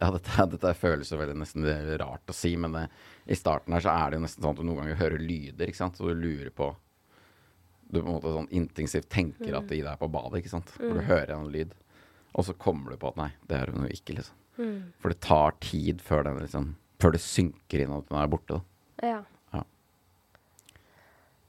[0.00, 1.68] Ja, dette, dette føles jo veldig nesten
[2.00, 2.86] rart å si, men det,
[3.28, 5.68] i starten her så er det jo nesten sånn at du noen ganger hører lyder,
[5.68, 6.72] ikke sant, så du lurer på
[7.90, 10.68] Du på en måte sånn intensivt tenker at de der er på badet, ikke sant,
[10.76, 11.72] for du hører en lyd,
[12.38, 14.36] og så kommer du på at nei, det er hun jo ikke, liksom.
[15.02, 16.68] For det tar tid før den liksom
[17.00, 19.06] Før det synker inn at den er borte, da.
[19.10, 19.20] Ja.
[19.56, 19.62] Ja.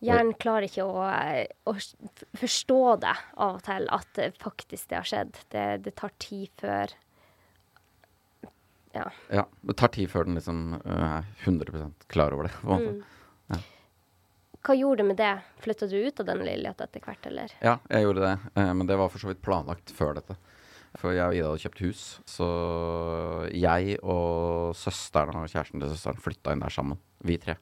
[0.01, 1.75] Hjernen klarer ikke å, eh, å
[2.39, 5.41] forstå det av og til, at det faktisk det har skjedd.
[5.53, 6.95] Det, det tar tid før
[8.91, 9.05] Ja.
[9.31, 12.87] Ja, det tar tid før den liksom øh, er 100 klar over det, på en
[12.89, 13.61] måte.
[14.61, 15.29] Hva gjorde du med det?
[15.63, 17.53] Flytta du ut av den leiligheta etter hvert, eller?
[17.63, 20.35] Ja, jeg gjorde det, eh, men det var for så vidt planlagt før dette.
[20.99, 22.47] For jeg og Ida hadde kjøpt hus, så
[23.56, 27.56] jeg og søsteren og kjæresten til søsteren flytta inn der sammen, vi tre.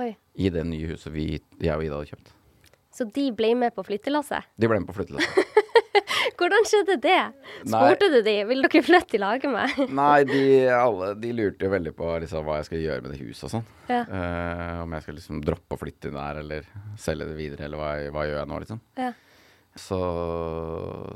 [0.00, 0.14] Oi.
[0.40, 1.26] I det nye huset vi,
[1.60, 2.32] jeg og Ida hadde kjøpt.
[2.92, 4.48] Så de ble med på flyttelasset?
[4.60, 5.60] De ble med på flyttelasset.
[6.42, 7.20] Hvordan skjedde det?
[7.62, 8.34] Spurte du de?
[8.48, 9.82] Vil dere flytte i lag med meg?
[10.00, 10.42] Nei, de,
[10.74, 13.52] alle, de lurte jo veldig på liksom, hva jeg skal gjøre med det huset og
[13.56, 13.66] sånn.
[13.90, 14.00] Ja.
[14.08, 17.82] Uh, om jeg skal liksom droppe å flytte inn der, eller selge det videre, eller
[17.82, 18.82] hva, hva gjør jeg nå, liksom.
[19.00, 19.12] Ja.
[19.78, 19.98] Så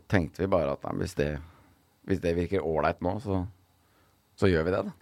[0.08, 1.30] tenkte vi bare at nei, hvis, det,
[2.08, 3.42] hvis det virker ålreit nå, så,
[4.40, 4.94] så gjør vi det, da.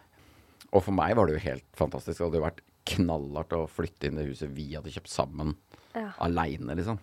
[0.74, 2.18] Og for meg var det jo helt fantastisk.
[2.18, 5.54] Det hadde jo vært knallhardt å flytte inn det huset vi hadde kjøpt sammen,
[5.94, 6.08] Ja.
[6.26, 6.98] aleine, liksom.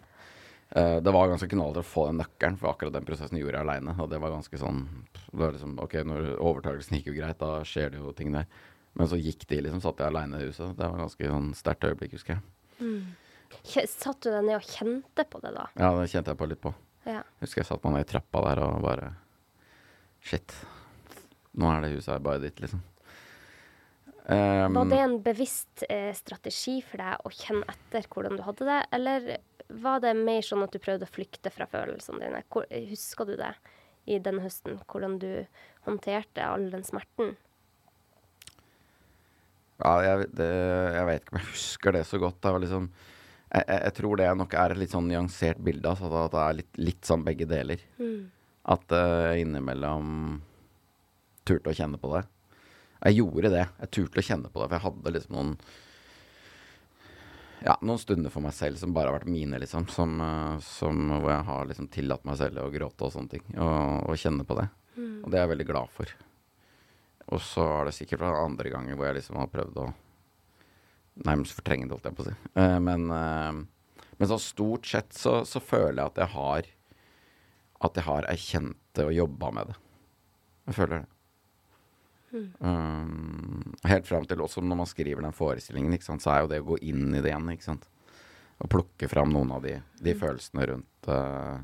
[0.76, 3.66] Uh, det var ganske knallhardt å få den nøkkelen, for akkurat den prosessen gjorde jeg
[3.68, 3.96] aleine.
[4.00, 4.84] Og det var ganske sånn
[5.16, 8.46] det var liksom, Ok, når overtakelsen gikk jo greit, da skjer det jo ting der.
[9.00, 9.80] Men så gikk de, liksom.
[9.84, 10.76] Satt jeg aleine i huset.
[10.76, 12.44] Det var ganske sånn sterkt øyeblikk, husker jeg.
[12.82, 13.02] Kje-
[13.64, 15.68] Satt du deg ned og kjente på det da?
[15.78, 16.74] Ja, det kjente jeg på litt på.
[17.08, 17.24] Ja.
[17.42, 19.12] Husker jeg satt meg ned i trappa der og bare
[20.22, 20.54] Shit.
[21.58, 22.84] Nå er det huset bare ditt, liksom.
[24.22, 28.68] Um, Var det en bevisst eh, strategi for deg å kjenne etter hvordan du hadde
[28.68, 29.32] det, eller
[29.82, 32.44] var det mer sånn at du prøvde å flykte fra følelsene dine?
[32.54, 33.50] Hvor, husker du det
[34.06, 35.32] i denne høsten, hvordan du
[35.88, 37.34] håndterte all den smerten?
[39.82, 40.52] Ja, jeg, det,
[40.94, 42.38] jeg vet ikke om jeg husker det så godt.
[42.44, 42.92] Det var liksom
[43.52, 45.92] jeg, jeg, tror det nok er et litt sånn nyansert bilde.
[45.92, 47.84] Altså, at det er litt, litt sånn begge deler.
[48.72, 50.42] At uh, innimellom
[51.48, 52.26] turte å kjenne på det.
[53.02, 53.64] Jeg gjorde det.
[53.82, 55.56] Jeg turte å kjenne på det, for jeg hadde liksom noen
[57.62, 59.86] ja, noen stunder for meg selv som bare har vært mine, liksom.
[59.94, 63.44] Som, uh, som, hvor jeg har liksom tillatt meg selv å gråte og sånne ting.
[63.58, 64.70] Og, og kjenne på det.
[65.26, 66.16] Og det er jeg veldig glad for.
[67.32, 69.92] Og så er det sikkert andre ganger hvor jeg liksom har prøvd å
[71.28, 72.36] nærmest fortrenge det, holdt jeg på å si.
[72.58, 76.70] Uh, men, uh, men sånn stort sett så, så føler jeg at jeg har
[77.82, 79.80] At jeg har erkjent det og jobba med det.
[80.70, 81.08] Jeg føler det.
[82.62, 86.52] Um, helt fram til også når man skriver den forestillingen, ikke sant, så er jo
[86.52, 87.88] det å gå inn i det igjen, ikke sant.
[88.62, 91.58] Og plukke fram noen av de, de følelsene rundt uh,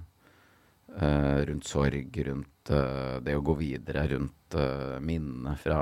[1.02, 5.82] uh, rundt sorg, rundt uh, det å gå videre, rundt uh, minnene fra,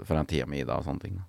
[0.00, 1.20] fra en tida med Ida og sånne ting.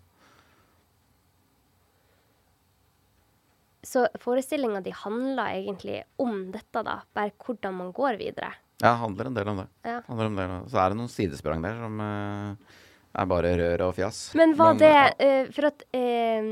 [3.88, 8.50] Så forestillinga di handla egentlig om dette, da, bare hvordan man går videre.
[8.82, 9.68] Ja, det handler en del om det.
[9.88, 10.02] Ja.
[10.08, 10.48] Handler om det.
[10.74, 12.82] Så er det noen sidesprang der som uh,
[13.16, 14.20] er bare rør og fjas.
[14.38, 15.08] Men var det ja.
[15.24, 16.52] eh, For at uh,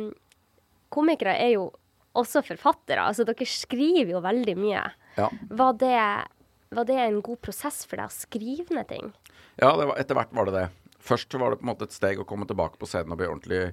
[0.95, 1.67] komikere er jo
[2.15, 3.04] også forfattere.
[3.04, 4.88] Altså dere skriver jo veldig mye.
[5.19, 5.30] Ja.
[5.60, 6.02] Var det,
[6.80, 9.12] var det en god prosess for deg å skrive ned ting?
[9.60, 10.67] Ja, det var, etter hvert var det det.
[11.06, 13.28] Først var det på en måte et steg å komme tilbake på scenen og bli
[13.30, 13.65] ordentlig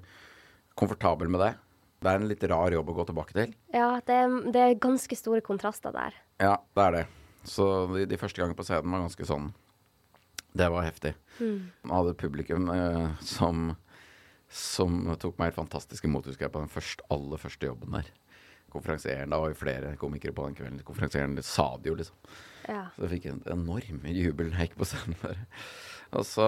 [0.78, 1.54] komfortabel med det.
[2.02, 3.52] Det er en litt rar jobb å gå tilbake til.
[3.74, 6.16] Ja, det, er- det er ganske store kontraster der.
[6.42, 7.04] Ja, det er det.
[7.46, 9.48] Så de, de første gangene på scenen var ganske sånn
[10.54, 11.14] Det var heftig.
[11.40, 13.70] Man hadde publikum eh, som,
[14.52, 18.10] som tok meg helt fantastisk imot, husker jeg, på den første, aller første jobben der.
[18.72, 20.82] Konferansieren, da var jo flere komikere på den kvelden.
[20.86, 22.16] Konferansieren sa det jo, liksom.
[22.68, 22.86] Ja.
[22.94, 25.42] Så jeg fikk en enorm jubel da jeg gikk på scenen der.
[26.16, 26.46] Og så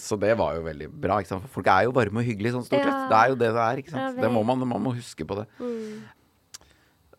[0.00, 1.36] Så det var jo veldig bra, ikke.
[1.44, 2.92] For folk er jo varme og hyggelige sånn stort Ja.
[2.92, 3.10] sett.
[3.10, 4.20] Det er jo det det er, ikke sant.
[4.22, 5.44] Det må man, man må huske på det.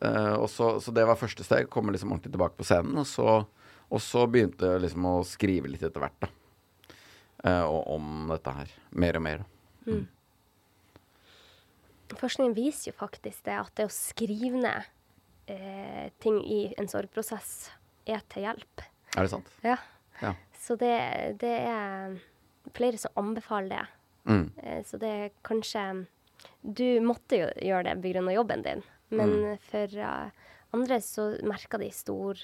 [0.02, 1.70] Eh, og så, så det var første steg.
[1.70, 2.98] Komme liksom ordentlig tilbake på scenen.
[2.98, 6.32] Og så, og så begynte jeg liksom å skrive litt etter hvert, da.
[7.46, 8.70] Uh, og om dette her.
[8.98, 9.44] Mer og mer.
[9.86, 9.98] da.
[12.18, 14.88] Forskningen viser jo faktisk det at det å skrive ned
[15.52, 17.70] uh, ting i en sorgprosess
[18.10, 18.82] er til hjelp.
[19.14, 19.52] Er det sant?
[19.66, 19.78] Ja.
[20.24, 20.34] Ja.
[20.66, 20.96] Så det,
[21.44, 22.18] det er
[22.76, 23.86] flere som anbefaler det.
[24.26, 24.52] Mm.
[24.58, 26.06] Eh, Så det er kanskje
[26.66, 28.34] Du måtte jo gjøre det pga.
[28.34, 30.30] jobben din, men for uh,
[30.74, 32.36] andre så merker de stor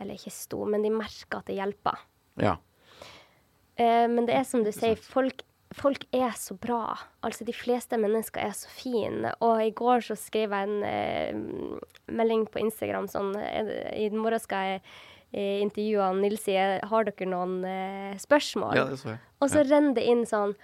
[0.00, 1.98] Eller ikke stor, men de merker at det hjelper.
[2.36, 2.56] Ja.
[3.78, 5.42] Uh, men det er som du sier, folk,
[5.74, 6.96] folk er så bra.
[7.22, 9.34] Altså, de fleste mennesker er så fine.
[9.40, 14.72] Og i går så skrev jeg en uh, melding på Instagram sånn I morgen skal
[14.72, 14.82] jeg
[15.32, 19.18] i intervjuene Nils sier 'Har dere noen eh, spørsmål?' Ja, det så jeg.
[19.40, 20.54] Og så renner det inn sånn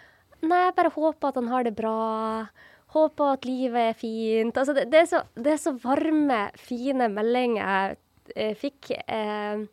[0.45, 2.49] Nei, jeg bare håper at han har det bra.
[2.95, 4.57] Håper at livet er fint.
[4.61, 7.97] Altså, det, det, er, så, det er så varme, fine meldinger jeg
[8.37, 8.91] eh, fikk.
[9.09, 9.65] Eh,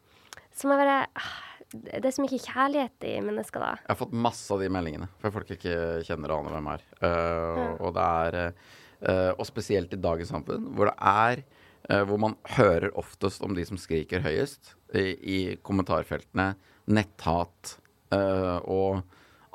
[0.56, 1.32] som jeg bare ah,
[1.72, 3.72] Det er så mye kjærlighet i mennesker, da.
[3.80, 5.76] Jeg har fått masse av de meldingene, for folk ikke
[6.08, 6.86] kjenner og aner hvem er.
[7.08, 11.44] Eh, Og det er uh, Og spesielt i dagens samfunn, hvor det er
[11.90, 16.52] uh, Hvor man hører oftest om de som skriker høyest i, i kommentarfeltene.
[16.92, 17.76] Netthat
[18.14, 19.02] uh, og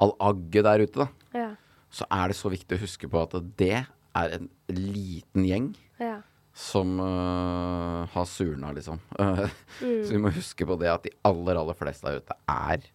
[0.00, 1.08] all agget der ute, da.
[1.36, 1.48] Ja.
[1.92, 3.74] Så er det så viktig å huske på at det
[4.16, 5.70] er en liten gjeng
[6.00, 6.18] Ja.
[6.56, 9.00] som uh, har surna, liksom.
[9.20, 9.46] Uh,
[9.80, 10.04] Mm.
[10.06, 12.86] Så vi må huske på det at de aller, aller fleste der ute er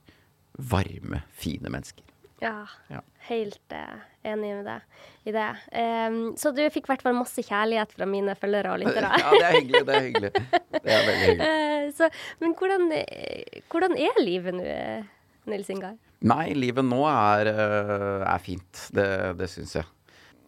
[0.58, 2.04] varme, fine mennesker.
[2.42, 3.02] Ja, Ja.
[3.30, 5.50] helt uh, enig med deg i det.
[5.78, 9.12] Um, så du fikk i hvert fall masse kjærlighet fra mine følgere og lyttere.
[9.22, 9.84] Ja, det er hyggelig.
[9.86, 10.32] Det er hyggelig.
[10.74, 11.50] Det er veldig hyggelig.
[11.52, 12.10] Uh, så,
[12.42, 14.66] men hvordan, eh, hvordan er livet nå,
[15.52, 15.98] Nils Ingar?
[16.22, 18.88] Nei, livet nå er, er fint.
[18.94, 19.08] Det,
[19.40, 19.88] det syns jeg.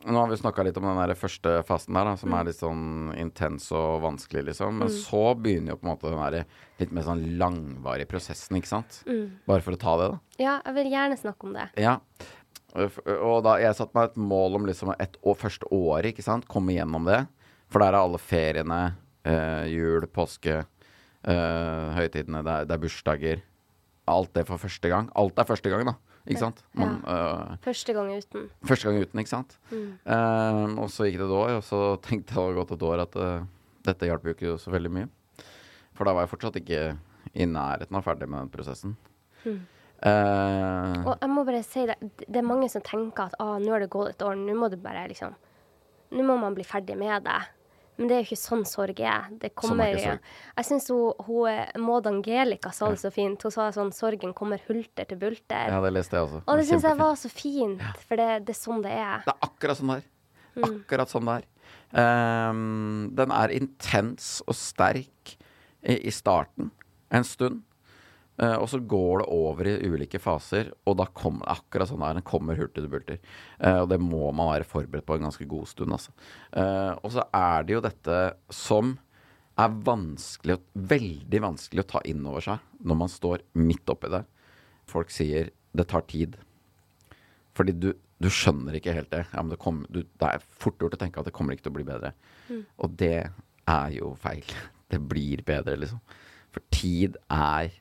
[0.03, 2.59] Nå har vi snakka litt om den der første fasen der, da, som er litt
[2.59, 4.81] sånn intens og vanskelig, liksom.
[4.81, 8.71] Men så begynner jo på en måte den der litt mer sånn langvarige prosessen, ikke
[8.73, 8.99] sant.
[9.47, 10.19] Bare for å ta det, da.
[10.41, 11.69] Ja, jeg vil gjerne snakke om det.
[11.79, 11.95] Ja.
[12.73, 16.49] Og da jeg satte meg et mål om liksom et år, første året, ikke sant.
[16.51, 17.21] Komme gjennom det.
[17.71, 18.81] For der er alle feriene,
[19.23, 20.65] eh, jul, påske,
[21.23, 23.43] eh, høytidene, det er, det er bursdager.
[24.11, 25.07] Alt det for første gang.
[25.15, 25.95] Alt er første gang, da.
[26.27, 26.62] Ikke sant?
[26.73, 28.45] Man, eh, Første gang uten.
[28.63, 29.57] første gang uten, ikke sant.
[29.73, 33.01] Eh, og så gikk det et år, og så tenkte jeg det gått et år
[33.03, 33.43] at eh,
[33.83, 35.09] dette hjalp jo ikke så veldig mye.
[35.93, 36.83] For da var jeg fortsatt ikke
[37.36, 38.95] i nærheten av ferdig med den prosessen.
[40.03, 41.95] Eh, Og jeg må bare si det,
[42.27, 44.69] det er mange som tenker at ah, nå har det gått et år, nå må
[44.71, 45.36] du bare liksom
[46.13, 47.39] Nå må man bli ferdig med det.
[47.97, 49.27] Men det er jo ikke sånn sorg er.
[49.41, 50.29] Det Sånn er sorg.
[50.58, 53.43] Jeg syns eh, Maud Angelica sa det så fint.
[53.45, 55.69] Hun sa sånn sorgen kommer hulter til bulter.
[55.69, 56.43] ja, det leste jeg også.
[56.47, 59.25] Og det syns jeg var så fint, for det, det er sånn det er.
[59.27, 60.08] Det er akkurat sånn det er.
[60.69, 61.49] Akkurat sånn det er.
[61.93, 65.36] Um, den er intens og sterk
[65.86, 66.71] i, i starten
[67.13, 67.62] en stund.
[68.41, 72.10] Eh, og så går det over i ulike faser, og da kommer akkurat sånn det
[72.10, 72.19] er.
[72.19, 73.19] Den kommer hurtig til bulter.
[73.60, 76.13] Uh, og det må man være forberedt på en ganske god stund, altså.
[76.50, 78.22] Uh, og så er det jo dette
[78.54, 78.96] som
[79.62, 84.24] er vanskelig, veldig vanskelig å ta inn over seg når man står midt oppi det.
[84.89, 86.36] Folk sier 'det tar tid'.
[87.54, 89.28] Fordi du, du skjønner ikke helt det.
[89.30, 91.69] Ja, men det, kom, du, det er fort gjort å tenke at det kommer ikke
[91.69, 92.13] til å bli bedre.
[92.82, 93.30] Og det
[93.69, 94.46] er jo feil.
[94.93, 95.98] Det blir bedre, liksom.
[96.54, 97.72] For tid er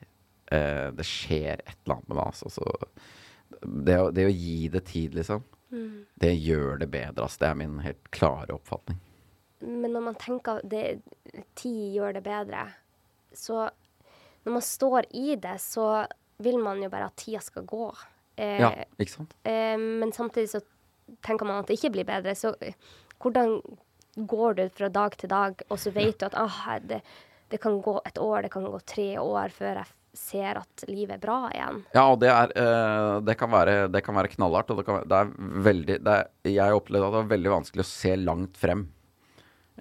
[0.51, 2.25] eh, Det skjer et eller annet med meg.
[2.25, 2.49] altså.
[2.49, 2.65] Så
[3.63, 5.43] det, å, det å gi det tid, liksom,
[6.21, 7.39] det gjør det bedre, altså.
[7.41, 8.99] Det er min helt klare oppfatning.
[9.63, 10.73] Men når man tenker at
[11.55, 12.65] tid gjør det bedre,
[13.33, 13.69] så
[14.43, 16.03] når man står i det, så
[16.43, 17.85] vil man jo bare at tida skal gå.
[18.35, 19.33] Eh, Ja, ikke sant?
[19.47, 20.59] eh, men samtidig så
[21.23, 22.35] tenker man at det ikke blir bedre.
[22.35, 22.75] Så eh,
[23.23, 23.55] hvordan
[24.17, 26.99] går du fra dag til dag, og så vet du at ah, det,
[27.49, 31.15] det kan gå et år, det kan gå tre år før jeg ser at livet
[31.17, 31.79] er bra igjen.
[31.95, 34.99] Ja, og det er eh, det, kan være, det kan være knallhardt, og det, kan,
[35.09, 35.31] det er
[35.67, 38.85] veldig det er, Jeg opplevde at det var veldig vanskelig å se langt frem.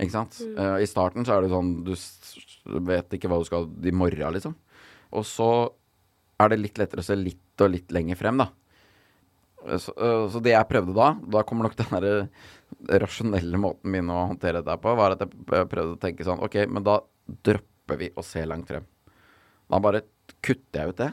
[0.00, 0.38] Ikke sant?
[0.46, 1.92] Eh, I starten så er det sånn Du
[2.88, 4.56] vet ikke hva du skal i morgen, liksom.
[5.12, 5.50] Og så
[6.40, 8.48] er det litt lettere å se litt og litt lenger frem, da.
[9.68, 9.92] Eh, Så,
[10.32, 14.64] så det jeg prøvde da, da kommer nok den der rasjonelle måten min å håndtere
[14.64, 16.96] dette på, var at jeg prøvde å tenke sånn OK, men da
[17.44, 18.88] dropper vi å se langt frem.
[19.70, 20.02] Da bare
[20.44, 21.10] kutter jeg ut det.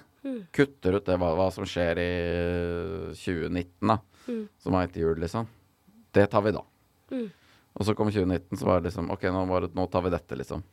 [0.56, 2.10] Kutter ut det hva, hva som skjer i
[3.16, 4.00] 2019, da.
[4.62, 5.48] Som er etter jul, liksom.
[6.16, 6.64] Det tar vi da.
[7.80, 10.38] Og så kom 2019, så var det liksom OK, nå, bare, nå tar vi dette,
[10.40, 10.64] liksom.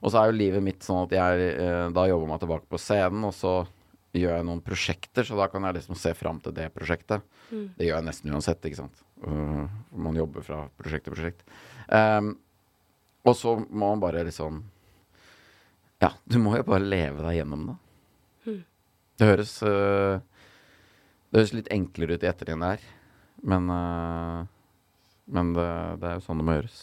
[0.00, 2.80] Og så er jo livet mitt sånn at jeg eh, da jobber meg tilbake på
[2.80, 3.58] scenen, og så
[4.16, 7.24] gjør jeg noen prosjekter, så da kan jeg liksom se fram til det prosjektet.
[7.50, 9.02] Det gjør jeg nesten uansett, ikke sant.
[9.24, 9.66] Uh,
[9.96, 11.44] man jobber fra prosjekt til prosjekt.
[11.88, 12.34] Um,
[13.26, 14.60] og så må man bare liksom
[16.02, 17.76] Ja, du må jo bare leve deg gjennom det.
[19.16, 20.20] Det høres uh,
[21.30, 22.84] Det høres litt enklere ut i ettertid enn det er.
[23.46, 24.44] Men uh,
[25.26, 25.70] Men det,
[26.02, 26.82] det er jo sånn det må gjøres.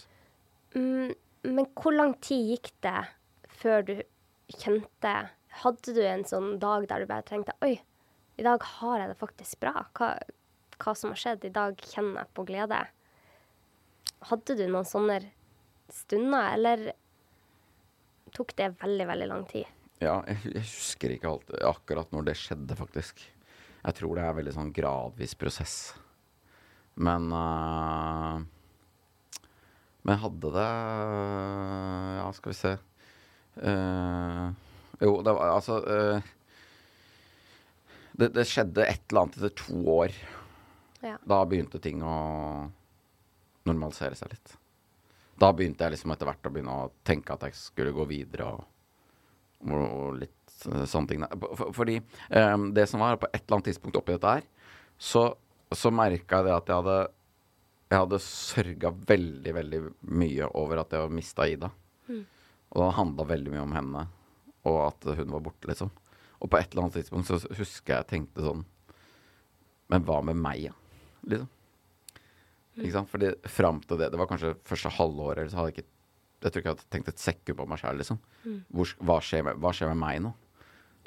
[0.73, 1.13] Mm,
[1.53, 2.99] men hvor lang tid gikk det
[3.61, 3.95] før du
[4.57, 5.13] kjente
[5.61, 7.75] Hadde du en sånn dag der du bare tenkte Oi,
[8.41, 9.85] i dag har jeg det faktisk bra.
[9.93, 10.15] Hva,
[10.81, 11.45] hva som har skjedd.
[11.45, 12.79] I dag kjenner jeg på glede.
[14.31, 15.19] Hadde du noen sånne
[15.93, 16.87] stunder, eller
[18.33, 19.69] tok det veldig, veldig lang tid?
[20.01, 23.21] Ja, jeg, jeg husker ikke alt, akkurat når det skjedde, faktisk.
[23.83, 25.75] Jeg tror det er veldig sånn gradvis prosess.
[26.95, 28.41] Men uh,
[30.05, 30.67] Men hadde det
[32.19, 32.73] Ja, skal vi se.
[33.57, 34.51] Uh,
[35.01, 35.79] Jo, det var altså
[38.13, 40.13] det, det skjedde et eller annet etter to år.
[41.03, 41.17] Ja.
[41.27, 42.13] Da begynte ting å
[43.67, 44.53] normalisere seg litt.
[45.39, 48.51] Da begynte jeg liksom etter hvert å begynne å tenke at jeg skulle gå videre
[48.53, 48.67] og,
[49.71, 51.25] og litt sånne ting.
[51.75, 51.99] Fordi
[52.29, 54.47] um, det som var, på et eller annet tidspunkt oppi dette her,
[54.99, 55.29] så,
[55.73, 56.97] så merka jeg det at jeg hadde
[57.93, 59.79] jeg hadde sørga veldig, veldig
[60.17, 61.69] mye over at jeg mista Ida.
[62.73, 64.05] Og det handla veldig mye om henne,
[64.65, 65.91] og at hun var borte, liksom.
[66.41, 68.65] Og på et eller annet tidspunkt så husker jeg tenkte sånn
[69.93, 70.73] Men hva med meg, ja?
[71.29, 71.51] Liksom.
[72.81, 73.11] Ikke sant?
[73.11, 75.92] Fordi fram til det, det var kanskje første halvåret, så hadde jeg ikke
[76.43, 78.19] Jeg tror ikke jeg hadde tenkt et sekund på meg sjæl, liksom.
[78.75, 80.33] Hvor, hva, skjer med, hva skjer med meg nå?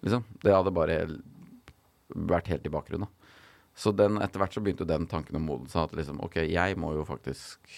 [0.03, 0.25] Liksom.
[0.43, 0.97] Det hadde bare
[2.09, 3.07] vært helt i bakgrunnen.
[3.07, 3.27] da.
[3.77, 5.91] Så den, etter hvert så begynte den tanken å modne seg.
[5.91, 7.69] At liksom, OK, jeg må jo faktisk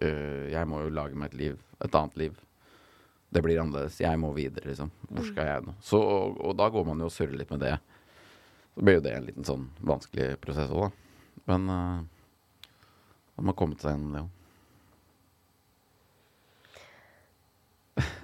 [0.00, 2.38] øh, Jeg må jo lage meg et liv, et annet liv.
[3.34, 4.00] Det blir annerledes.
[4.00, 4.92] Jeg må videre, liksom.
[5.10, 5.74] Hvor skal jeg nå?
[5.84, 7.74] Så, og, og da går man jo og surrer litt med det.
[8.74, 11.42] Så blir jo det en liten sånn vanskelig prosess òg, da.
[11.50, 12.72] Men øh,
[13.36, 14.32] man har kommet seg gjennom det òg.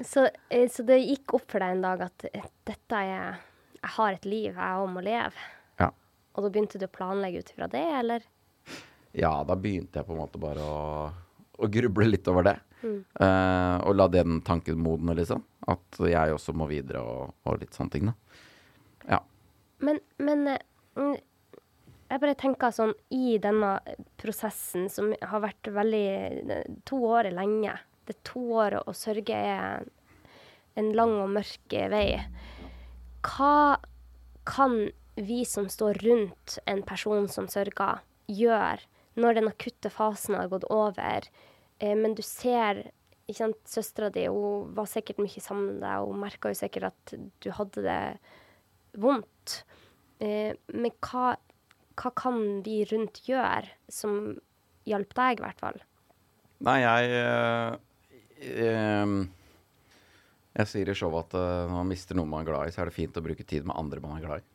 [0.05, 3.39] Så, eh, så det gikk opp for deg en dag at eh, dette er
[3.81, 5.49] Jeg har et liv jeg òg må leve.
[5.81, 5.91] Ja.
[6.35, 8.27] Og da begynte du å planlegge ut ifra det, eller?
[9.13, 10.83] ja, da begynte jeg på en måte bare å,
[11.59, 12.57] å gruble litt over det.
[12.85, 15.43] Eh, og la den tanken modne, liksom.
[15.71, 18.45] At jeg også må videre og, og litt sånne ting, da.
[19.11, 19.21] Ja.
[19.85, 20.47] Men, men
[20.97, 21.17] mm,
[22.11, 23.77] jeg bare tenker sånn i denne
[24.21, 27.77] prosessen som har vært veldig To år lenge.
[28.29, 29.85] To år, og sørge er
[30.79, 32.21] en lang og mørk vei.
[33.27, 33.81] Hva
[34.49, 34.91] kan
[35.21, 38.01] vi som står rundt en person som sørger,
[38.31, 38.87] gjøre
[39.21, 41.27] når den akutte fasen har gått over,
[41.83, 42.87] eh, men du ser
[43.27, 46.91] ikke sant, Søstera di hun var sikkert mye sammen med deg, hun merka jo sikkert
[46.91, 48.01] at du hadde det
[49.03, 49.61] vondt.
[50.23, 51.35] Eh, men hva,
[52.01, 54.35] hva kan vi rundt gjøre som
[54.89, 55.79] hjalp deg, i hvert fall?
[56.67, 57.79] Nei, jeg eh,
[60.61, 62.83] Jeg sier i showet at eh, når man mister noe man er glad i, så
[62.83, 64.47] er det fint å bruke tid med andre man er glad i.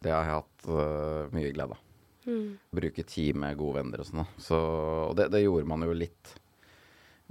[0.00, 1.80] Det har jeg hatt eh, mye glede av.
[2.76, 4.26] Bruke tid med gode venner og sånn.
[4.40, 4.56] Så,
[5.10, 6.34] og det, det gjorde man jo litt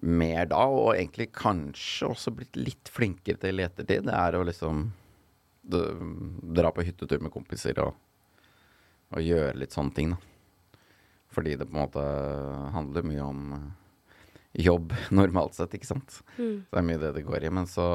[0.02, 4.06] mer da, og egentlig kanskje også blitt litt flinkere til i ettertid.
[4.08, 4.86] Det er å liksom
[5.70, 5.86] d-
[6.58, 7.94] dra på hyttetur med kompiser og,
[9.12, 10.20] og gjøre litt sånne ting, da.
[11.30, 12.04] Fordi det på en måte
[12.74, 13.68] handler mye om eh,
[14.54, 16.22] jobb normalt sett, ikke sant.
[16.36, 17.52] Så det er mye det det går i.
[17.54, 17.88] Men så,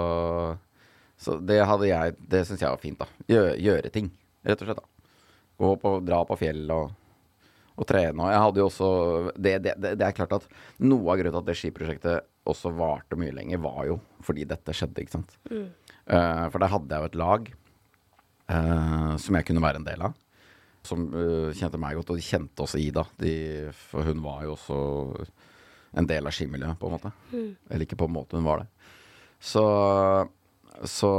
[1.21, 3.09] så det hadde jeg Det syns jeg var fint, da.
[3.31, 4.13] Gjøre, gjøre ting,
[4.47, 4.83] rett og slett.
[4.83, 5.17] da.
[5.65, 6.95] Gå på, dra på fjell og,
[7.75, 8.19] og trene.
[8.19, 8.89] Og jeg hadde jo også
[9.35, 10.49] det, det, det, det er klart at
[10.83, 14.75] noe av grunnen til at det skiprosjektet også varte mye lenger, var jo fordi dette
[14.77, 15.37] skjedde, ikke sant.
[15.49, 17.49] Eh, for der hadde jeg jo et lag
[18.51, 20.17] uh, som jeg kunne være en del av.
[20.85, 23.07] Som uh, kjente meg godt, og de kjente også Ida.
[23.21, 23.35] De,
[23.89, 24.79] for hun var jo også
[25.97, 27.13] en del av skimiljøet, på en måte.
[27.71, 28.71] Eller ikke på en måte, hun var det.
[29.45, 29.63] Så,
[30.89, 31.11] så,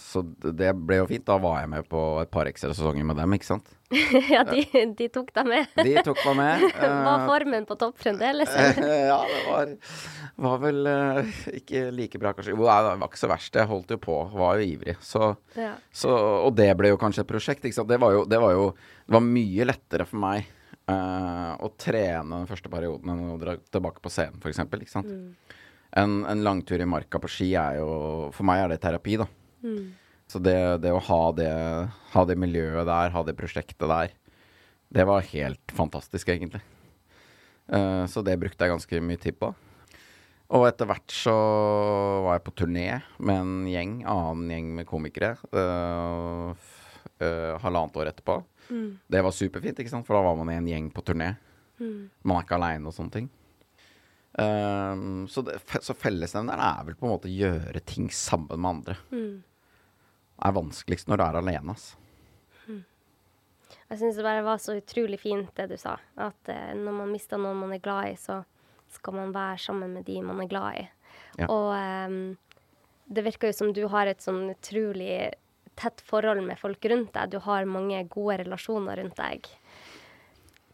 [0.00, 0.22] så
[0.54, 1.24] det ble jo fint.
[1.26, 3.72] Da var jeg med på et par ekstra sesonger med dem, ikke sant.
[4.34, 4.64] ja, de,
[4.96, 5.74] de tok deg med.
[5.76, 6.64] De tok meg med.
[6.80, 8.50] Var eh, formen på topp fremdeles?
[9.10, 9.74] ja, det var,
[10.46, 12.54] var vel eh, ikke like bra, kanskje.
[12.56, 13.60] Jo, det var ikke så verst.
[13.60, 14.96] Jeg holdt jo på, var jo ivrig.
[15.04, 15.74] Så, Ja.
[15.94, 16.10] så,
[16.48, 17.66] og det ble jo kanskje et prosjekt.
[17.66, 17.90] Ikke sant?
[17.92, 18.70] Det, var jo, det, var jo,
[19.04, 20.48] det var mye lettere for meg
[20.90, 24.62] eh, å trene den første perioden enn å dra tilbake på scenen, f.eks.
[24.64, 25.10] Ikke sant?
[25.94, 27.90] En, en langtur i marka på ski er jo
[28.34, 29.28] For meg er det terapi, da.
[30.26, 31.50] Så det, det å ha det,
[32.14, 34.14] ha det miljøet der, ha det prosjektet der,
[34.94, 36.62] det var helt fantastisk, egentlig.
[37.68, 39.52] Uh, så det brukte jeg ganske mye tid på.
[40.54, 41.34] Og etter hvert så
[42.24, 45.36] var jeg på turné med en gjeng, annen gjeng med komikere.
[45.54, 46.54] uh,
[47.62, 48.40] halvannet år etterpå.
[48.68, 50.06] Det var superfint, ikke sant?
[50.06, 51.34] for da var man i en gjeng på turné.
[51.78, 53.32] Man er ikke aleine og sånne ting.
[54.34, 58.70] Um, så, det, så fellesnevneren er vel på en måte å gjøre ting sammen med
[58.70, 58.96] andre.
[60.34, 61.76] Det er vanskeligst når du er alene.
[61.76, 62.00] Altså.
[63.94, 65.94] Jeg syns det bare var så utrolig fint det du sa.
[66.20, 68.40] At eh, når man mister noen man er glad i, så
[68.94, 70.84] skal man være sammen med de man er glad i.
[71.38, 71.48] Ja.
[71.50, 72.18] Og um,
[73.06, 75.34] det virker jo som du har et sånn utrolig
[75.76, 77.30] tett forhold med folk rundt deg.
[77.34, 79.48] Du har mange gode relasjoner rundt deg.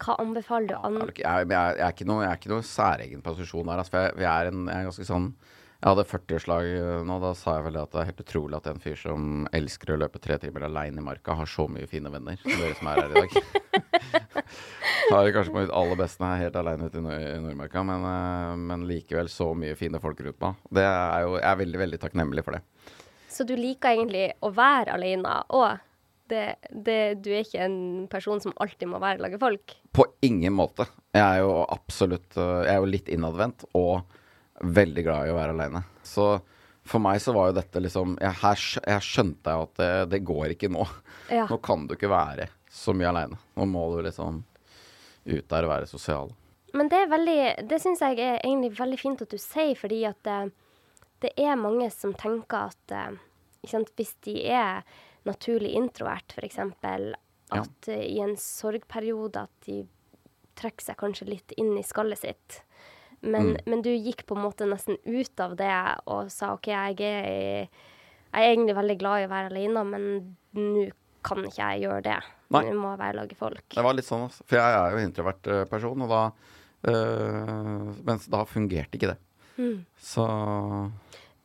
[0.00, 2.64] Hva anbefaler du er ikke- jeg, jeg, jeg er ikke noe, jeg er ikke noe
[2.64, 3.78] særegen posisjon her.
[3.82, 5.34] Altså, for jeg, jeg, er en, jeg er ganske sånn
[5.80, 6.66] Jeg hadde 40-årslag
[7.08, 7.14] nå.
[7.22, 10.00] Da sa jeg vel at det er helt utrolig at en fyr som elsker å
[10.02, 13.00] løpe tre timer aleine i marka, har så mye fine venner som dere som er
[13.00, 13.30] her i dag.
[15.10, 17.82] Har det kanskje på mitt aller beste når jeg er helt aleine ute i Nordmarka,
[17.86, 20.60] men, eh, men likevel så mye fine folk rundt meg.
[20.70, 22.62] Det er jo, jeg er veldig, veldig takknemlig for det.
[23.30, 25.86] Så du liker egentlig å være alene òg?
[26.30, 29.74] Det, det, du er ikke en person som alltid må være lage folk?
[29.90, 30.86] På ingen måte.
[31.10, 34.04] Jeg er jo absolutt øh, Jeg er jo litt innadvendt og
[34.62, 35.82] veldig glad i å være alene.
[36.06, 36.28] Så
[36.86, 38.62] for meg så var jo dette liksom jeg, Her
[38.94, 40.86] jeg skjønte jeg at det, det går ikke nå.
[41.30, 41.48] Ja.
[41.50, 43.40] Nå kan du ikke være så mye aleine.
[43.58, 44.44] Nå må du liksom
[45.30, 46.30] ut der og være sosial.
[46.78, 50.04] Men det er veldig Det syns jeg er egentlig veldig fint at du sier, fordi
[50.08, 50.50] at eh,
[51.20, 53.18] det er mange som tenker at eh,
[53.68, 54.84] sant, hvis de er
[55.28, 56.60] naturlig introvert, f.eks.,
[57.50, 57.96] at ja.
[57.98, 59.82] i en sorgperiode at de
[60.60, 62.60] trekker seg kanskje litt inn i skallet sitt.
[63.20, 65.72] Men, men du gikk på en måte nesten ut av det
[66.08, 70.06] og sa OK, jeg er, jeg er egentlig veldig glad i å være alene, men
[70.56, 70.86] nå
[71.26, 72.20] kan ikke jeg gjøre det.
[72.54, 72.62] Nei.
[72.70, 73.66] Nå må jeg være lage folk.
[73.74, 74.24] Det var litt sånn.
[74.40, 76.22] For jeg er jo en introvert øh, person, og da
[76.90, 79.18] øh, Mens da fungerte ikke det.
[79.98, 80.26] Så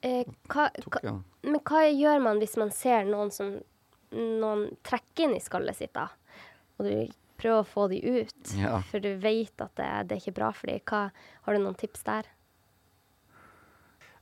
[0.05, 3.55] Eh, hva, tok hva, jeg Men hva gjør man hvis man ser noen som
[4.13, 6.07] noen trekker inn i skallet sitt, da?
[6.77, 8.77] Og du prøver å få de ut, Ja.
[8.91, 10.79] for du vet at det, det er ikke bra for dem.
[10.85, 11.09] Hva,
[11.43, 12.29] har du noen tips der?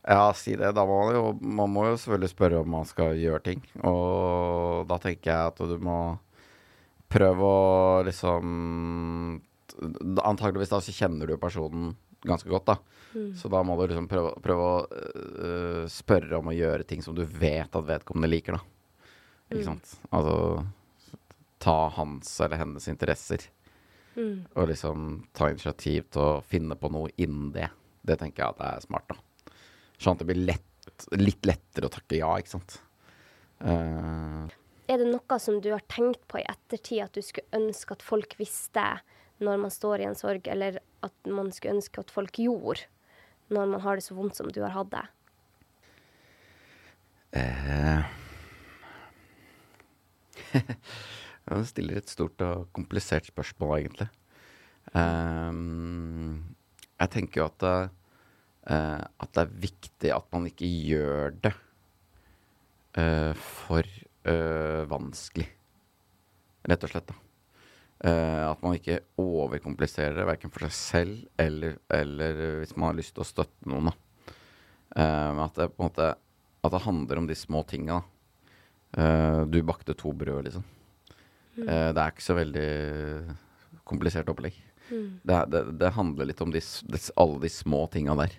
[0.08, 0.74] Ja, si det.
[0.76, 3.62] Da må man jo Man må jo selvfølgelig spørre om man skal gjøre ting.
[3.84, 6.00] Og da tenker jeg at du må
[7.14, 9.42] prøve å liksom
[10.24, 12.78] Antakeligvis da så kjenner du personen ganske godt, da.
[13.38, 17.14] Så da må du liksom prøve, prøve å uh, spørre om å gjøre ting som
[17.14, 19.12] du vet at vedkommende liker, da.
[19.54, 19.92] Ikke sant?
[20.10, 20.64] Altså
[21.64, 23.46] ta hans eller hennes interesser.
[24.54, 27.70] Og liksom ta initiativ til å finne på noe innen det.
[28.04, 29.54] Det tenker jeg at er smart, da.
[29.98, 32.80] Sånn at det blir lett, litt lettere å takke ja, ikke sant.
[33.64, 34.50] Uh,
[34.92, 38.04] Er det noe som du har tenkt på i ettertid at du skulle ønske at
[38.04, 38.84] folk visste
[39.44, 42.88] når man står i en sorg, eller at man skulle ønske at folk gjorde
[43.54, 45.06] når man har det så vondt som du har hatt det?
[47.40, 48.04] eh.
[51.44, 54.08] Ja, stiller et stort og komplisert spørsmål, egentlig.
[54.96, 56.56] Um,
[56.96, 61.52] jeg tenker jo at, uh, at det er viktig at man ikke gjør det
[62.96, 63.84] uh, for
[64.30, 65.50] uh, vanskelig,
[66.72, 67.12] rett og slett.
[67.12, 67.33] da.
[68.04, 72.98] Eh, at man ikke overkompliserer det, verken for seg selv eller, eller hvis man har
[72.98, 73.94] lyst til å støtte noen.
[74.94, 76.10] men at det måte
[76.64, 78.02] at det handler om de små tinga.
[78.96, 80.64] Eh, du bakte to brød, liksom.
[81.60, 82.68] Eh, det er ikke så veldig
[83.84, 84.54] komplisert opplegg.
[85.24, 86.62] Det, er- det, det handler litt om de,
[87.20, 88.36] alle de små tinga der.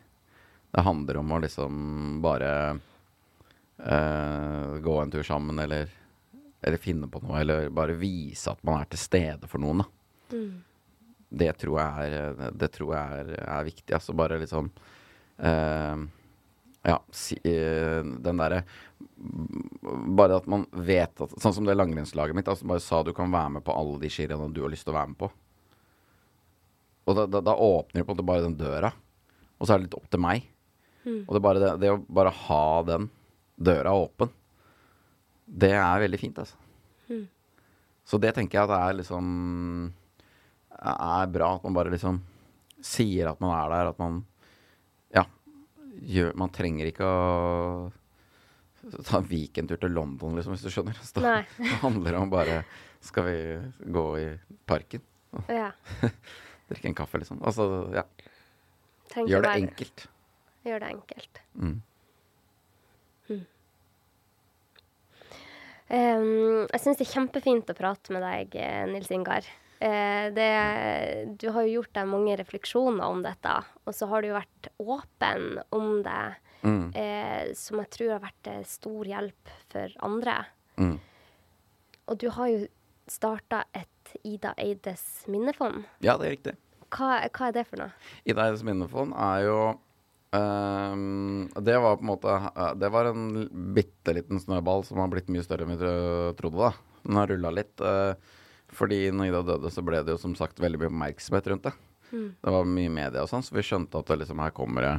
[0.75, 2.79] Det handler om å liksom bare
[4.85, 5.89] gå en tur sammen, eller,
[6.65, 9.89] eller finne på noe, eller bare vise at man er til stede for noen, da.
[11.35, 13.91] Det tror jeg er, det tror jeg er, er viktig.
[13.97, 14.69] Altså bare liksom
[15.43, 16.05] uh,
[16.85, 18.61] Ja, si, uh, den derre
[20.15, 22.51] Bare at man vet at Sånn som det langrennslaget mitt.
[22.51, 24.95] Altså bare sa du kan være med på alle de skirenna du har lyst til
[24.95, 25.31] å være med på.
[27.05, 28.93] Og da, da, da åpner du på en måte bare den døra.
[29.59, 30.47] Og så er det litt opp til meg.
[31.27, 33.11] Og det, bare det, det å bare ha den
[33.61, 34.31] døra åpen,
[35.47, 36.57] det er veldig fint, altså.
[38.05, 39.27] Så det tenker jeg at det er liksom
[40.77, 42.19] Er bra at man bare liksom
[42.85, 44.19] sier at man er der, at man
[45.15, 45.25] Ja.
[46.05, 47.93] Gjør, man trenger ikke å
[49.07, 50.99] ta en weekendtur til London, liksom, hvis du skjønner.
[51.01, 52.59] Så da, det handler om bare
[53.01, 53.39] Skal vi
[53.93, 54.29] gå i
[54.69, 55.05] parken?
[55.49, 55.73] Ja.
[56.69, 57.41] Drikke en kaffe, liksom.
[57.45, 58.05] Altså, ja.
[59.13, 60.05] Trenger Gjør det bare, enkelt.
[60.65, 61.41] Gjør det enkelt.
[61.61, 61.75] Mm.
[65.91, 69.45] Um, jeg syns det er kjempefint å prate med deg, eh, Nils Ingar.
[69.85, 70.49] Uh, det,
[71.41, 74.71] du har jo gjort deg mange refleksjoner om dette, og så har du jo vært
[74.81, 76.23] åpen om det,
[76.65, 76.95] Mm.
[76.97, 80.47] uh, som jeg tror har vært stor hjelp for andre.
[80.81, 80.95] Mm.
[82.09, 82.63] Og du har jo
[83.07, 85.85] starta et Ida Eides minnefond.
[86.01, 86.55] Ja, det er riktig.
[86.89, 87.93] Hva, hva er det for noe?
[88.25, 89.59] Ida Eides minnefond er jo
[90.37, 93.25] ehm, Det var på en måte eh, Det var en
[93.77, 95.93] bitte liten snøball som har blitt mye større enn vi
[96.41, 97.01] trodde, da.
[97.05, 97.75] Den har rulla litt.
[97.81, 98.15] Uh,
[98.75, 101.75] fordi når Ida døde, så ble det jo som sagt veldig mye oppmerksomhet rundt det.
[102.15, 104.95] Det var mye media og sånn, så vi skjønte at det liksom her kommer det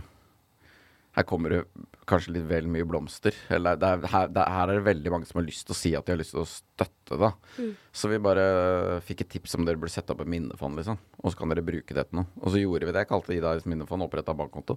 [1.15, 1.61] her kommer det
[2.09, 3.35] kanskje litt vel mye blomster.
[3.55, 5.71] Eller det er, her, det er, her er det veldig mange som har lyst til
[5.75, 7.29] å si at de har lyst til å støtte, da.
[7.95, 10.99] Så vi bare fikk et tips om dere burde sette opp et minnefond, liksom.
[11.21, 12.27] Og så kan dere bruke det til noe.
[12.41, 13.05] Og så gjorde vi det.
[13.05, 14.75] Jeg kalte Ida et minnefond, oppretta bankkonto.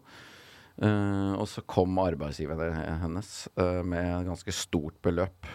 [0.78, 5.48] Eh, og så kom arbeidsgiveren hennes uh, med et ganske stort beløp.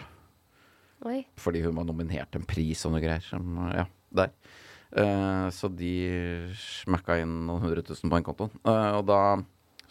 [1.08, 1.22] Oi.
[1.40, 3.24] Fordi hun var nominert til en pris og noe greier.
[3.24, 4.34] Som, ja, der.
[4.94, 5.94] Uh, så de
[6.60, 8.52] smakka inn noen hundre tusen på den kontoen.
[8.64, 9.22] Og da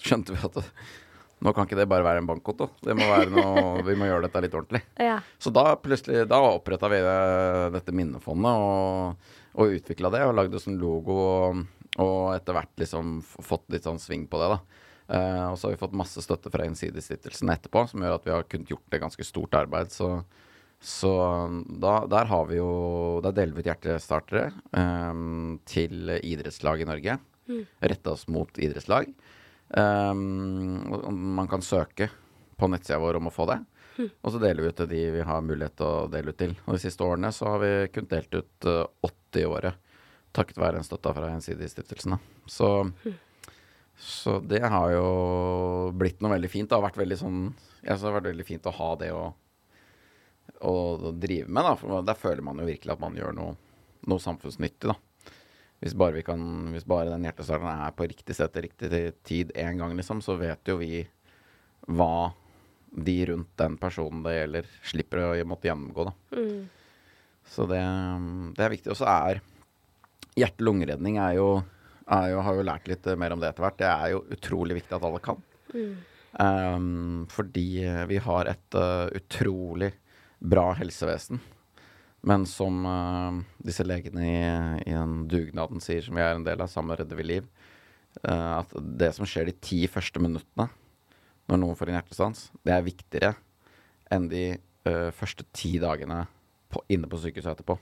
[0.01, 0.67] skjønte vi at det,
[1.43, 2.69] Nå kan ikke det bare være en bankkonto.
[2.79, 4.79] Det må være noe, vi må gjøre dette litt ordentlig.
[4.95, 5.17] Ja.
[5.43, 7.01] Så da plutselig, da oppretta vi
[7.73, 10.21] dette minnefondet og, og utvikla det.
[10.23, 11.59] Og lagde sånn logo og,
[11.99, 14.82] og etter hvert liksom fått litt sånn sving på det, da.
[15.13, 18.33] Eh, og så har vi fått masse støtte fra Gjensidigestiftelsen etterpå, som gjør at vi
[18.33, 19.91] har kunnet gjort det ganske stort arbeid.
[19.93, 20.09] Så,
[20.81, 21.13] så
[21.83, 22.71] da, der har vi jo
[23.23, 27.19] Der deler vi ut hjertestartere um, til idrettslag i Norge.
[27.83, 29.11] Retta oss mot idrettslag.
[29.69, 30.81] Um,
[31.37, 32.09] man kan søke
[32.57, 33.59] på nettsida vår om å få det.
[33.99, 36.55] Og så deler vi ut til de vi har mulighet til å dele ut til.
[36.65, 39.91] Og de siste årene så har vi kunnet delt ut eh, 80 i året.
[40.33, 42.17] Takket være en støtte fra Gjensidigestiftelsen.
[42.49, 42.71] Så
[43.03, 43.13] Så,
[43.99, 45.07] så det har jo
[45.95, 46.69] blitt noe veldig fint.
[46.69, 47.39] Det har vært veldig sånn
[47.83, 49.23] Jeg det har vært veldig fint å ha det å,
[50.65, 50.75] å
[51.11, 51.73] drive med, da.
[51.79, 53.57] For der føler man jo virkelig at man gjør noe,
[54.09, 54.97] noe samfunnsnyttig, da.
[55.83, 59.51] Hvis bare, vi kan, hvis bare den hjertestarteren er på riktig sted til riktig tid
[59.59, 61.01] én gang, liksom, så vet jo vi
[61.91, 62.31] hva
[62.93, 66.05] de rundt den personen det gjelder, slipper å måtte gjennomgå.
[66.07, 66.39] Da.
[67.51, 67.81] Så det,
[68.55, 68.93] det er viktig.
[68.93, 69.41] Og så er
[70.39, 71.47] hjerte-lungeredning er jo,
[72.03, 73.79] jo Har jo lært litt mer om det etter hvert.
[73.79, 75.39] Det er jo utrolig viktig at alle kan.
[76.33, 79.91] Um, fordi vi har et uh, utrolig
[80.41, 81.41] bra helsevesen.
[82.25, 84.39] Men som uh, disse legene i,
[84.89, 87.49] i den dugnaden sier, som vi er en del av, sammen redder vi liv,
[88.23, 90.69] uh, at det som skjer de ti første minuttene
[91.51, 93.33] når noen får en hjertestans, det er viktigere
[94.13, 94.45] enn de
[95.15, 96.21] første ti dagene
[96.71, 97.75] på, inne på sykehuset etterpå.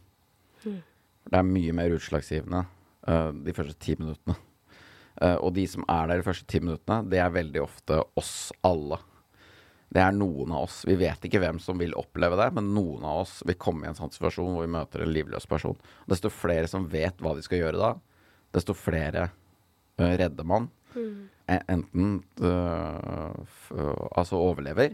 [0.61, 2.61] Det er mye mer utslagsgivende
[3.08, 4.36] uh, de første ti minuttene.
[5.22, 8.52] Uh, og de som er der de første ti minuttene, det er veldig ofte oss
[8.68, 8.99] alle.
[9.91, 10.82] Det er noen av oss.
[10.88, 13.89] Vi vet ikke hvem som vil oppleve det, men noen av oss vil komme i
[13.91, 15.76] en sånn situasjon hvor vi møter en livløs person.
[16.08, 17.91] Desto flere som vet hva de skal gjøre da,
[18.56, 20.70] desto flere uh, redder man.
[20.95, 21.28] Mm.
[21.52, 22.12] Enten
[24.16, 24.93] altså overlever,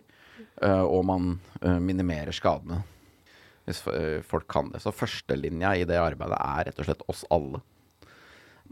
[0.61, 1.35] og man
[1.85, 2.79] minimerer skadene.
[3.67, 3.83] Hvis
[4.25, 4.81] folk kan det.
[4.81, 7.61] Så førstelinja i det arbeidet er rett og slett oss alle.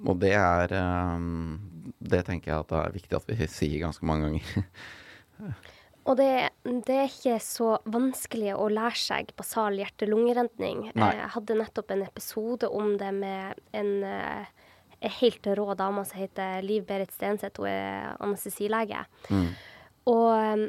[0.04, 0.74] Og det er
[1.16, 1.56] um,
[2.04, 4.68] Det tenker jeg at det er viktig at vi sier ganske mange ganger.
[6.06, 6.52] Og det,
[6.86, 10.92] det er ikke så vanskelig å lære seg basal hjerte-lungeredning.
[10.94, 14.68] Jeg hadde nettopp en episode om det med en, eh,
[15.00, 17.58] en helt rå dame som heter Liv Berit Stenseth.
[17.58, 19.02] Hun er anestesilege.
[20.14, 20.68] Og eh,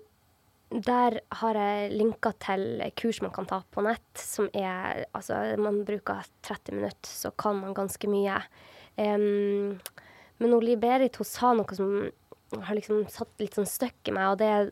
[0.88, 5.84] der har jeg linka til kurs man kan ta på nett, som er Altså, man
[5.84, 8.40] bruker 30 minutter, så kan man ganske mye.
[8.96, 9.78] Em,
[10.40, 12.10] men Berit hun sa noe som
[12.62, 14.70] har liksom satt litt sånn støkk i meg, og det er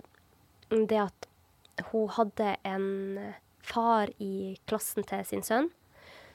[0.89, 1.29] det at
[1.91, 2.87] hun hadde en
[3.65, 5.71] far i klassen til sin sønn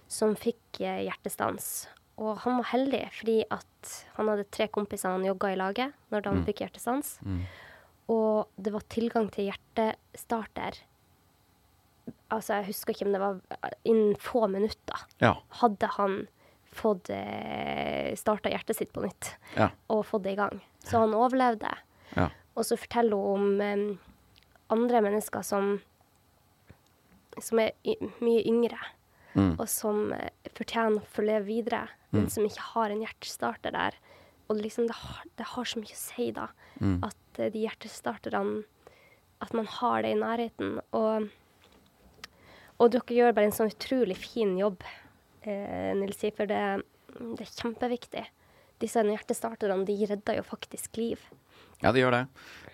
[0.10, 1.88] som fikk eh, hjertestans.
[2.20, 6.28] Og han var heldig fordi at han hadde tre kompiser han jogga i laget når
[6.28, 7.16] han fikk hjertestans.
[8.12, 10.82] Og det var tilgang til hjertestarter.
[12.34, 15.06] Altså, jeg husker ikke om det var eh, innen få minutter.
[15.22, 15.38] Ja.
[15.62, 16.20] Hadde han
[16.80, 19.70] fått eh, starta hjertet sitt på nytt Ja.
[19.92, 20.62] og fått det i gang.
[20.84, 21.72] Så han overlevde.
[22.16, 22.30] ja.
[22.56, 23.98] Og så forteller hun om eh,
[24.74, 25.78] andre mennesker som,
[27.40, 27.72] som er
[28.24, 28.80] mye yngre,
[29.38, 29.60] Mm.
[29.62, 33.94] og som eh, fortjener å få leve videre, men som ikke har en hjertestarter der.
[34.50, 36.48] Og liksom det, har, det har så mye å si, da,
[37.06, 38.64] at eh, de hjertestarterne
[39.40, 40.80] At man har det i nærheten.
[40.92, 41.30] Og,
[42.82, 44.82] og dere gjør bare en sånn utrolig fin jobb,
[45.48, 46.64] eh, Nilsi, for det,
[47.16, 48.26] det er kjempeviktig.
[48.80, 51.22] Disse hjertestarterne de redder jo faktisk liv.
[51.80, 52.24] Ja, de gjør det.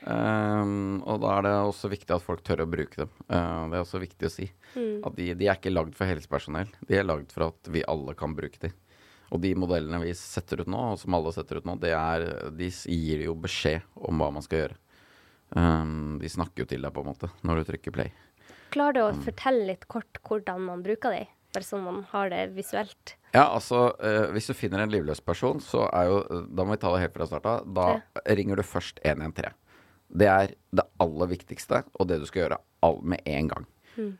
[0.06, 3.12] Um, og da er det også viktig at folk tør å bruke dem.
[3.30, 4.48] Uh, det er også viktig å si.
[4.76, 6.72] At de, de er ikke lagd for helsepersonell.
[6.90, 8.74] De er lagd for at vi alle kan bruke dem.
[9.34, 12.26] Og de modellene vi setter ut nå, og som alle setter ut nå, det er,
[12.54, 14.78] de gir jo beskjed om hva man skal gjøre.
[15.56, 18.14] Um, de snakker jo til deg, på en måte, når du trykker play.
[18.74, 21.26] Klarer du å fortelle litt kort hvordan man bruker de?
[21.56, 23.16] Bare sånn man har det visuelt.
[23.36, 26.82] Ja, altså, eh, hvis du finner en livløs person, så er jo Da må vi
[26.84, 27.74] ta det helt fra starten av.
[27.76, 29.56] Da ringer du først 113.
[30.16, 33.66] Det er det aller viktigste, og det du skal gjøre all, med en gang.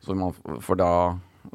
[0.02, 0.34] Så man,
[0.64, 0.90] for da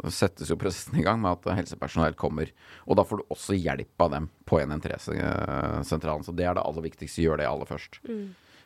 [0.07, 2.51] settes jo prosessen i gang med at helsepersonell kommer.
[2.88, 6.25] Og da får du også hjelp av dem på 113-sentralen.
[6.25, 7.23] Så det er det aller viktigste.
[7.25, 7.99] Gjør det aller først.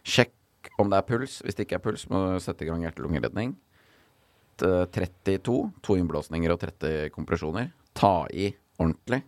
[0.05, 0.35] Sjekk
[0.81, 1.39] om det er puls.
[1.45, 3.55] Hvis det ikke er puls, må du sette i gang hjerte-lungeredning.
[4.55, 7.71] T- 32, to innblåsninger og 30 kompresjoner.
[7.93, 8.49] Ta i
[8.79, 9.21] ordentlig.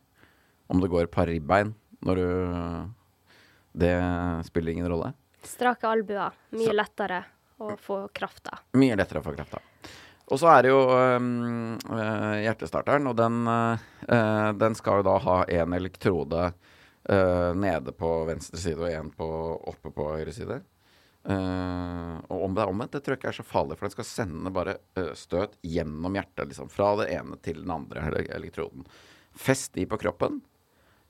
[0.67, 1.73] Om det går par ribbein
[2.05, 2.27] når du
[3.77, 3.93] Det
[4.47, 5.13] spiller ingen rolle.
[5.43, 6.33] Strake albuer.
[6.57, 7.21] Mye lettere
[7.61, 8.63] å få kraft av.
[8.79, 9.59] Mye lettere å få krafta.
[10.27, 15.37] Og så er det jo øh, hjertestarteren, og den, øh, den skal jo da ha
[15.45, 19.13] én elektrode øh, nede på venstre side og én
[19.71, 20.59] oppe på høyre side.
[21.27, 23.95] Eh, og om det er omvendt, det tror jeg ikke er så farlig, for den
[23.97, 26.69] skal sende bare uh, støt gjennom hjertet, liksom.
[26.71, 28.05] Fra det ene til den andre
[28.37, 28.87] elektroden.
[29.37, 30.39] Fest de på kroppen.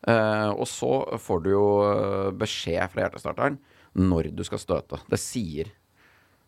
[0.07, 0.91] Uh, og så
[1.21, 1.67] får du jo
[2.37, 3.59] beskjed fra hjertestarteren
[3.97, 5.01] når du skal støte.
[5.09, 5.73] Det sier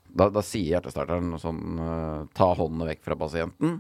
[0.10, 1.78] Da, da sier hjertestarteren sånn
[2.34, 3.80] Ta håndene vekk fra pasienten.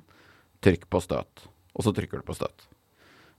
[0.62, 1.48] Trykk på støt.
[1.74, 2.68] Og så trykker du på støt.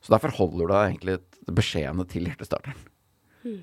[0.03, 1.19] Så derfor holder du deg egentlig
[1.55, 2.89] beskjedene til hjertestarteren.
[3.47, 3.61] Ja.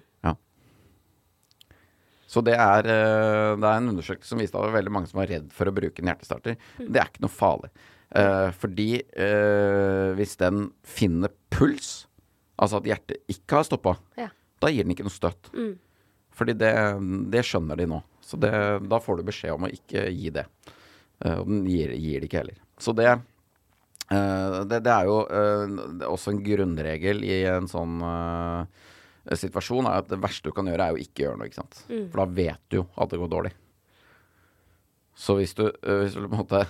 [2.28, 5.07] Så det er, eh, det er en undersøkelse som viste at det var veldig mange
[5.11, 6.57] som var redd for å bruke en hjertestarter.
[6.78, 7.71] Det er ikke noe farlig.
[8.15, 12.05] Eh, fordi eh, hvis den finner puls,
[12.59, 14.30] altså at hjertet ikke har stoppa, Ja.
[14.59, 15.51] da gir den ikke noe støtt.
[16.38, 16.73] Fordi det,
[17.34, 18.01] det skjønner de nå.
[18.21, 18.51] Så det,
[18.91, 20.45] da får du beskjed om å ikke gi det.
[21.23, 22.59] Eh, og den gir, gir det ikke heller.
[22.78, 23.07] Så det,
[24.11, 25.78] eh, det, er jo eh,
[26.11, 28.01] også en grunnregel i en sånn
[29.36, 31.47] situasjon er at det verste du kan gjøre, er jo ikke gjøre noe.
[31.49, 31.80] ikke sant?
[32.11, 33.53] For da vet du jo at det går dårlig.
[35.17, 36.67] Så hvis du, eh, hvis du på en måte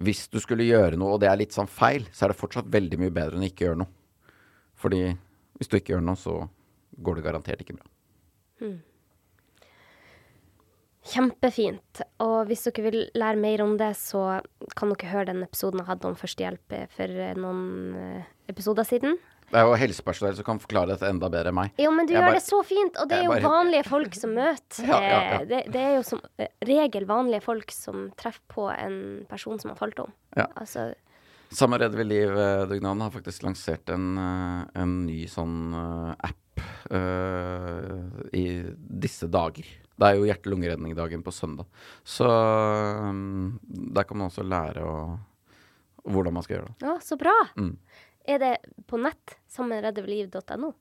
[0.00, 2.68] Hvis du skulle gjøre noe, og det er litt sånn feil, så er det fortsatt
[2.70, 3.90] veldig mye bedre enn å ikke gjøre noe.
[4.78, 5.00] Fordi
[5.58, 6.36] hvis du ikke gjør noe, så
[7.02, 7.88] går det garantert ikke bra.
[11.10, 12.02] Kjempefint.
[12.22, 14.38] Og hvis dere vil lære mer om det, så
[14.78, 19.18] kan dere høre den episoden jeg hadde om førstehjelp for eh, noen eh, episoder siden.
[19.50, 21.72] Det er jo helsepersonell som kan forklare dette enda bedre enn meg.
[21.82, 23.84] Jo, men du Jeg gjør bare- det så fint, og det er jo bare- vanlige
[23.88, 24.84] folk som møter.
[24.90, 25.40] Ja, ja, ja.
[25.40, 29.58] eh, Det, det er jo som eh, regel vanlige folk som treffer på en person
[29.58, 30.12] som har falt om.
[30.36, 30.46] Ja.
[30.56, 30.92] Altså,
[31.50, 36.36] Samme Redd ved liv-dugnaden har faktisk lansert en, eh, en ny sånn eh, app
[36.92, 38.44] uh, i
[39.00, 39.64] disse dager.
[40.00, 41.66] Det er jo hjerte-lungeredning-dagen på søndag.
[42.06, 44.94] Så um, der kan man også lære å,
[46.08, 46.86] hvordan man skal gjøre det.
[46.86, 47.34] ja, så bra.
[47.58, 47.74] Mm.
[48.28, 48.54] Er det
[48.86, 49.36] på nett?
[49.48, 50.72] Sammenreddevliv.no?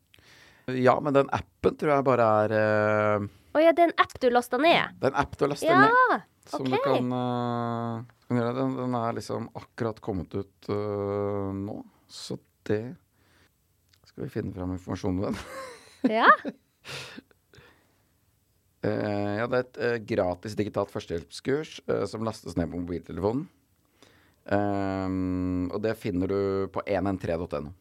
[0.78, 4.18] Ja, men den appen tror jeg bare er eh, Å ja, det er en app
[4.22, 4.98] du lasta ned?
[5.00, 6.28] Det er en app du lastet Ja, ned.
[6.50, 6.74] Som ok.
[6.74, 8.54] du kan, uh, kan gjøre.
[8.58, 11.80] Den, den er liksom akkurat kommet ut uh, nå.
[12.10, 12.84] Så det
[14.10, 15.42] Skal vi finne fram informasjon om den?
[16.20, 16.30] Ja.
[18.80, 23.50] Ja, det er et gratis digitalt førstehjelpskurs eh, som lastes ned på mobiltelefonen.
[24.56, 26.41] Ehm, og det finner du
[26.74, 27.72] på 113.no.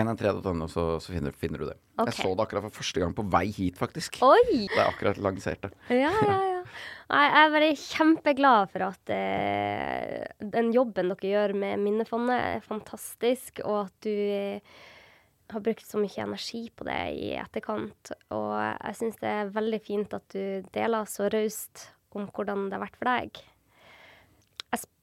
[0.00, 1.76] 113.no, så, så finner, finner du det.
[1.98, 2.12] Okay.
[2.12, 4.20] Jeg så det akkurat for første gang på vei hit, faktisk.
[4.24, 4.68] Oi!
[4.70, 5.72] Det er akkurat lansert det.
[5.90, 6.62] Ja, ja, ja.
[7.10, 12.62] Nei, jeg er bare kjempeglad for at eh, den jobben dere gjør med Minnefondet, er
[12.62, 14.76] fantastisk, og at du eh,
[15.50, 18.12] har brukt så mye energi på det i etterkant.
[18.30, 22.78] Og jeg syns det er veldig fint at du deler så raust om hvordan det
[22.78, 23.42] har vært for deg.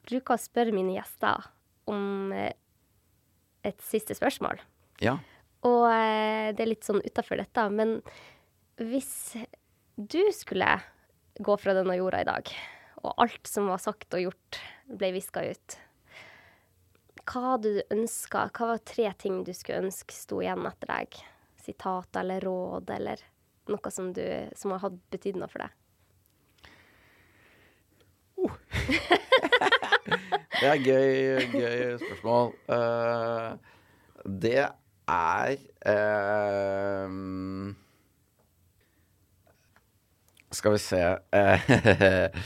[0.07, 1.49] Bruker å spørre mine gjester
[1.91, 2.53] om eh,
[3.67, 4.61] et siste spørsmål.
[5.03, 5.17] Ja.
[5.67, 7.97] Og eh, det er litt sånn utafor dette, men
[8.77, 9.35] hvis
[9.97, 10.77] du skulle
[11.37, 12.51] gå fra denne jorda i dag,
[13.03, 15.77] og alt som var sagt og gjort, ble viska ut,
[17.27, 18.47] hva du ønska?
[18.55, 21.17] Hva var tre ting du skulle ønske sto igjen etter deg?
[21.59, 23.23] Sitater eller råd, eller
[23.67, 24.23] noe som, du,
[24.55, 25.73] som har hatt betydd noe for deg?
[30.57, 32.47] Det er gøy, gøy spørsmål.
[32.65, 33.57] Uh,
[34.41, 37.09] det er uh,
[40.57, 41.01] Skal vi se
[41.37, 41.69] eh,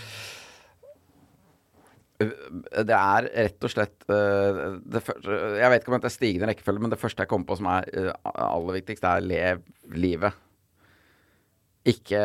[2.90, 5.32] Det er rett og slett første,
[5.62, 7.72] Jeg vet ikke om det er stigende rekkefølge, men det første jeg kommer på som
[7.72, 7.88] er
[8.28, 9.64] aller viktigst, er lev
[9.96, 10.36] livet.
[11.88, 12.22] Ikke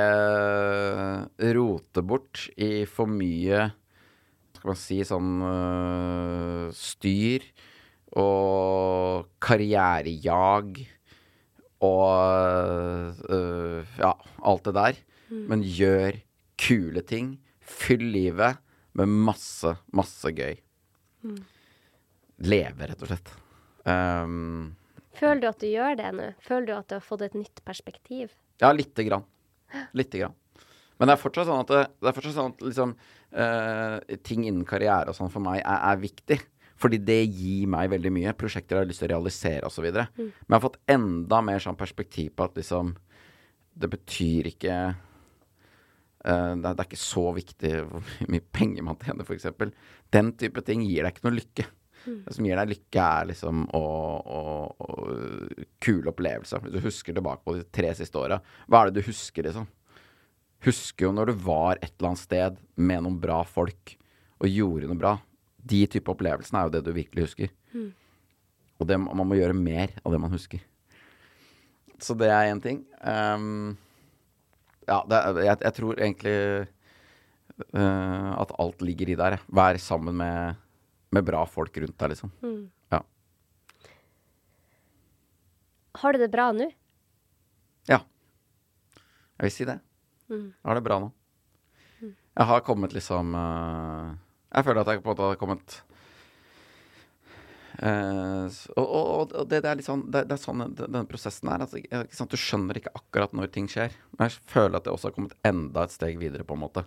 [1.56, 3.70] rote bort i for mye
[4.66, 7.44] skal man si sånn øh, styr
[8.18, 10.80] og karrierejag
[11.86, 14.10] og øh, ja,
[14.42, 14.98] alt det der.
[15.30, 16.18] Men gjør
[16.58, 17.36] kule ting.
[17.60, 18.58] Fyll livet
[18.96, 20.56] med masse, masse gøy.
[22.46, 23.30] Leve, rett og slett.
[23.86, 24.74] Um,
[25.16, 26.30] Føler du at du gjør det nå?
[26.42, 28.34] Føler du at du har fått et nytt perspektiv?
[28.62, 29.26] Ja, lite grann.
[29.94, 30.36] Lite grann.
[30.96, 32.92] Men det er fortsatt sånn at, det, det er fortsatt sånn at liksom,
[33.36, 36.38] uh, ting innen karriere og sånn for meg er, er viktig.
[36.80, 38.36] Fordi det gir meg veldig mye.
[38.36, 39.86] Prosjekter jeg har lyst til å realisere osv.
[39.86, 42.92] videre Men jeg har fått enda mer sånn perspektiv på at liksom
[43.72, 49.50] Det betyr ikke uh, det, er, ikke så viktig hvor mye penger man tjener, f.eks.
[50.12, 51.66] Den type ting gir deg ikke noe lykke.
[52.06, 53.80] Det som gir deg lykke, er liksom å,
[54.38, 54.40] å,
[54.78, 54.90] å
[55.82, 56.62] kule opplevelser.
[56.62, 58.38] Hvis du husker tilbake på de tre siste åra,
[58.70, 59.66] hva er det du husker, liksom?
[60.66, 63.94] Husker jo når du var et eller annet sted med noen bra folk
[64.42, 65.14] og gjorde noe bra.
[65.66, 67.52] De type opplevelsene er jo det du virkelig husker.
[68.76, 70.60] Og det, man må gjøre mer av det man husker.
[72.02, 72.82] Så det er én ting.
[73.00, 73.76] Um,
[74.86, 76.34] Ja, det, er- jeg, jeg tror egentlig
[77.74, 79.38] uh, at alt ligger i der.
[79.50, 80.54] Vær sammen med,
[81.10, 82.30] med bra folk rundt deg, liksom.
[82.94, 83.00] Ja.
[86.02, 86.68] Har du det bra nå?
[87.88, 87.98] ja.
[89.36, 89.78] Jeg vil si det.
[90.30, 90.48] Mm.
[90.50, 91.12] Jeg har det bra nå.
[92.36, 94.12] Jeg har kommet liksom uh,
[94.52, 95.82] Jeg føler at jeg på en måte har kommet
[97.76, 98.48] Uh,
[98.80, 101.60] og, og, og det, det er litt sånn Det, det er sånn denne prosessen er.
[101.66, 102.24] Altså?
[102.24, 103.92] Du skjønner ikke akkurat når ting skjer.
[104.16, 106.86] Men jeg føler at det også har kommet enda et steg videre, på en måte.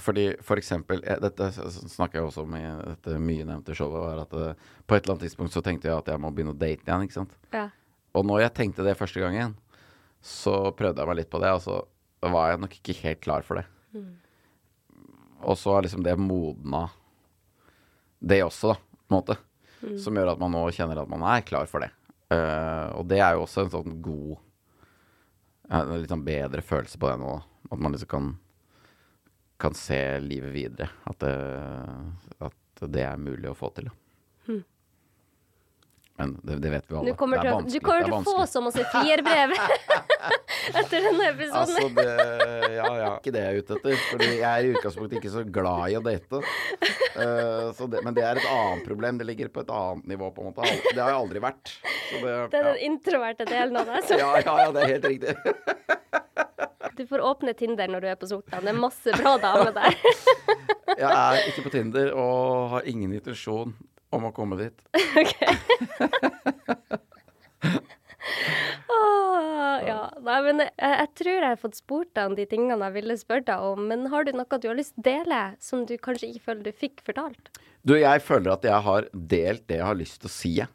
[0.00, 4.00] Fordi for eksempel Dette snakker jeg også om i dette mye nevnte showet.
[4.06, 6.54] Var at eh, På et eller annet tidspunkt så tenkte jeg at jeg må begynne
[6.54, 7.04] å date igjen.
[7.04, 7.34] ikke sant?
[7.52, 7.66] Ja.
[8.16, 9.56] Og når jeg tenkte det første gangen,
[10.24, 11.80] så prøvde jeg meg litt på det, og så
[12.20, 13.66] var jeg nok ikke helt klar for det.
[15.40, 16.88] Og så har liksom det modna
[18.20, 19.36] det også, da, på en måte.
[20.02, 21.88] Som gjør at man nå kjenner at man er klar for det.
[22.30, 24.36] Uh, og det er jo også en sånn god
[25.70, 27.32] En litt sånn bedre følelse på det nå.
[27.70, 28.30] At man liksom kan
[29.60, 30.88] kan se livet videre.
[31.04, 31.34] At det,
[32.40, 33.90] at det er mulig å få til.
[33.90, 33.99] Da.
[36.20, 37.14] Men det, det vet vi alle.
[37.16, 37.80] Kommer Det er vanskelig.
[37.80, 39.54] du kommer er til å få så masse frierbrev
[40.80, 41.60] etter denne episoden.
[41.60, 43.10] Altså, det Ja, ja.
[43.16, 43.96] Ikke det jeg er ute etter.
[44.10, 46.42] Fordi jeg er i utgangspunktet ikke så glad i å date.
[47.16, 49.20] Uh, så det, men det er et annet problem.
[49.20, 50.68] Det ligger på et annet nivå, på en måte.
[50.90, 51.74] Det har jeg aldri vært.
[52.10, 54.12] Så det, Det er den introverte delen av deg.
[54.20, 55.36] Ja, ja, ja, det er helt riktig.
[57.00, 58.66] du får åpne Tinder når du er på Sortland.
[58.66, 59.96] Det er masse bra damer der.
[61.00, 63.72] Jeg er ikke på Tinder og har ingen intensjon
[64.14, 64.76] om å komme dit.
[68.90, 70.00] Åh, ja.
[70.20, 73.16] Nei, men jeg, jeg tror jeg har fått spurt deg om de tingene jeg ville
[73.20, 73.86] spørre deg om.
[73.90, 76.66] Men har du noe du har lyst til å dele, som du kanskje ikke føler
[76.66, 77.50] du fikk fortalt?
[77.86, 80.70] Du, jeg føler at jeg har delt det jeg har lyst til å si, jeg.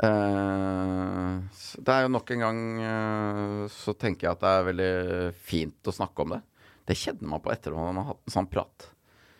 [0.00, 1.42] Uh,
[1.84, 4.92] det er jo nok en gang uh, Så tenker jeg at det er veldig
[5.36, 6.40] fint å snakke om det.
[6.88, 8.86] Det kjenner man på etter at man har hatt en sånn prat.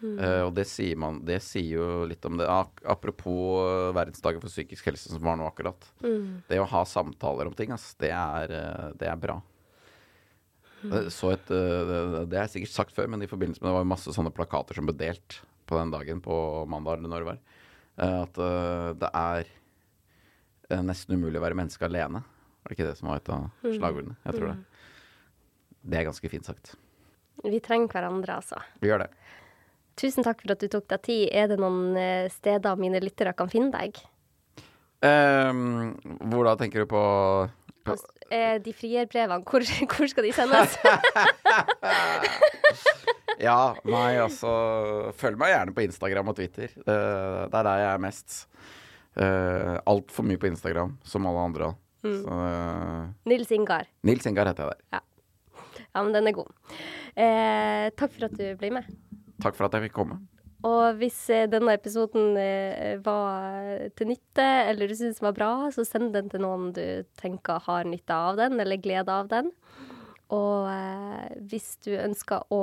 [0.00, 2.46] Eh, og det sier, man, det sier jo litt om det.
[2.88, 5.84] Apropos uh, verdensdagen for psykisk helse som var nå akkurat.
[6.48, 9.36] Det å ha samtaler om ting, ass, det er, uh, det er bra.
[10.80, 11.10] Mm.
[11.12, 14.32] Så et, det- er sikkert sagt før, men i forbindelse med det var masse sånne
[14.32, 16.36] plakater som ble delt på den dagen på
[16.72, 17.40] mandag eller når det var.
[18.00, 18.40] At
[19.02, 19.50] det er
[20.80, 22.22] nesten umulig å være menneske alene.
[22.64, 24.16] Var det ikke det som var et av slagordene?
[24.24, 24.56] Jeg tror det.
[25.92, 26.72] Det er ganske fint sagt.
[27.44, 28.60] Vi trenger hverandre, altså.
[28.80, 29.10] Vi gjør det.
[30.00, 31.24] Tusen takk for at du tok deg tid.
[31.36, 34.00] Er det noen eh, steder mine lyttere kan finne deg?
[35.00, 35.94] Um,
[36.28, 37.02] hvor da tenker du på,
[38.28, 40.76] eh, de frierbrevene, hvor, hvor skal de sendes?
[43.40, 44.50] Ja, nei, altså
[45.16, 46.74] Følg meg gjerne på Instagram og Twitter.
[46.76, 48.34] Det, det er der jeg er mest.
[49.16, 51.70] Uh, Altfor mye på Instagram, som alle andre.
[52.04, 53.88] Så, eh, Nils Ingar.
[54.08, 55.00] Nils Ingar heter jeg der.
[55.80, 56.52] Ja, men den er god.
[57.16, 58.92] Uh, takk for at du ble med.
[59.40, 60.20] Takk for at jeg fikk komme.
[60.68, 65.52] Og hvis eh, denne episoden eh, var til nytte, eller du syns den var bra,
[65.72, 66.84] så send den til noen du
[67.20, 69.48] tenker har nytte av den, eller glede av den.
[70.30, 72.62] Og eh, hvis du ønsker å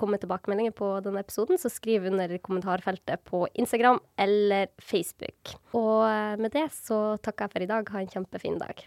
[0.00, 5.58] komme med tilbakemeldinger på denne episoden, så skriv under kommentarfeltet på Instagram eller Facebook.
[5.76, 6.08] Og
[6.40, 7.92] med det så takker jeg for i dag.
[7.92, 8.86] Ha en kjempefin dag.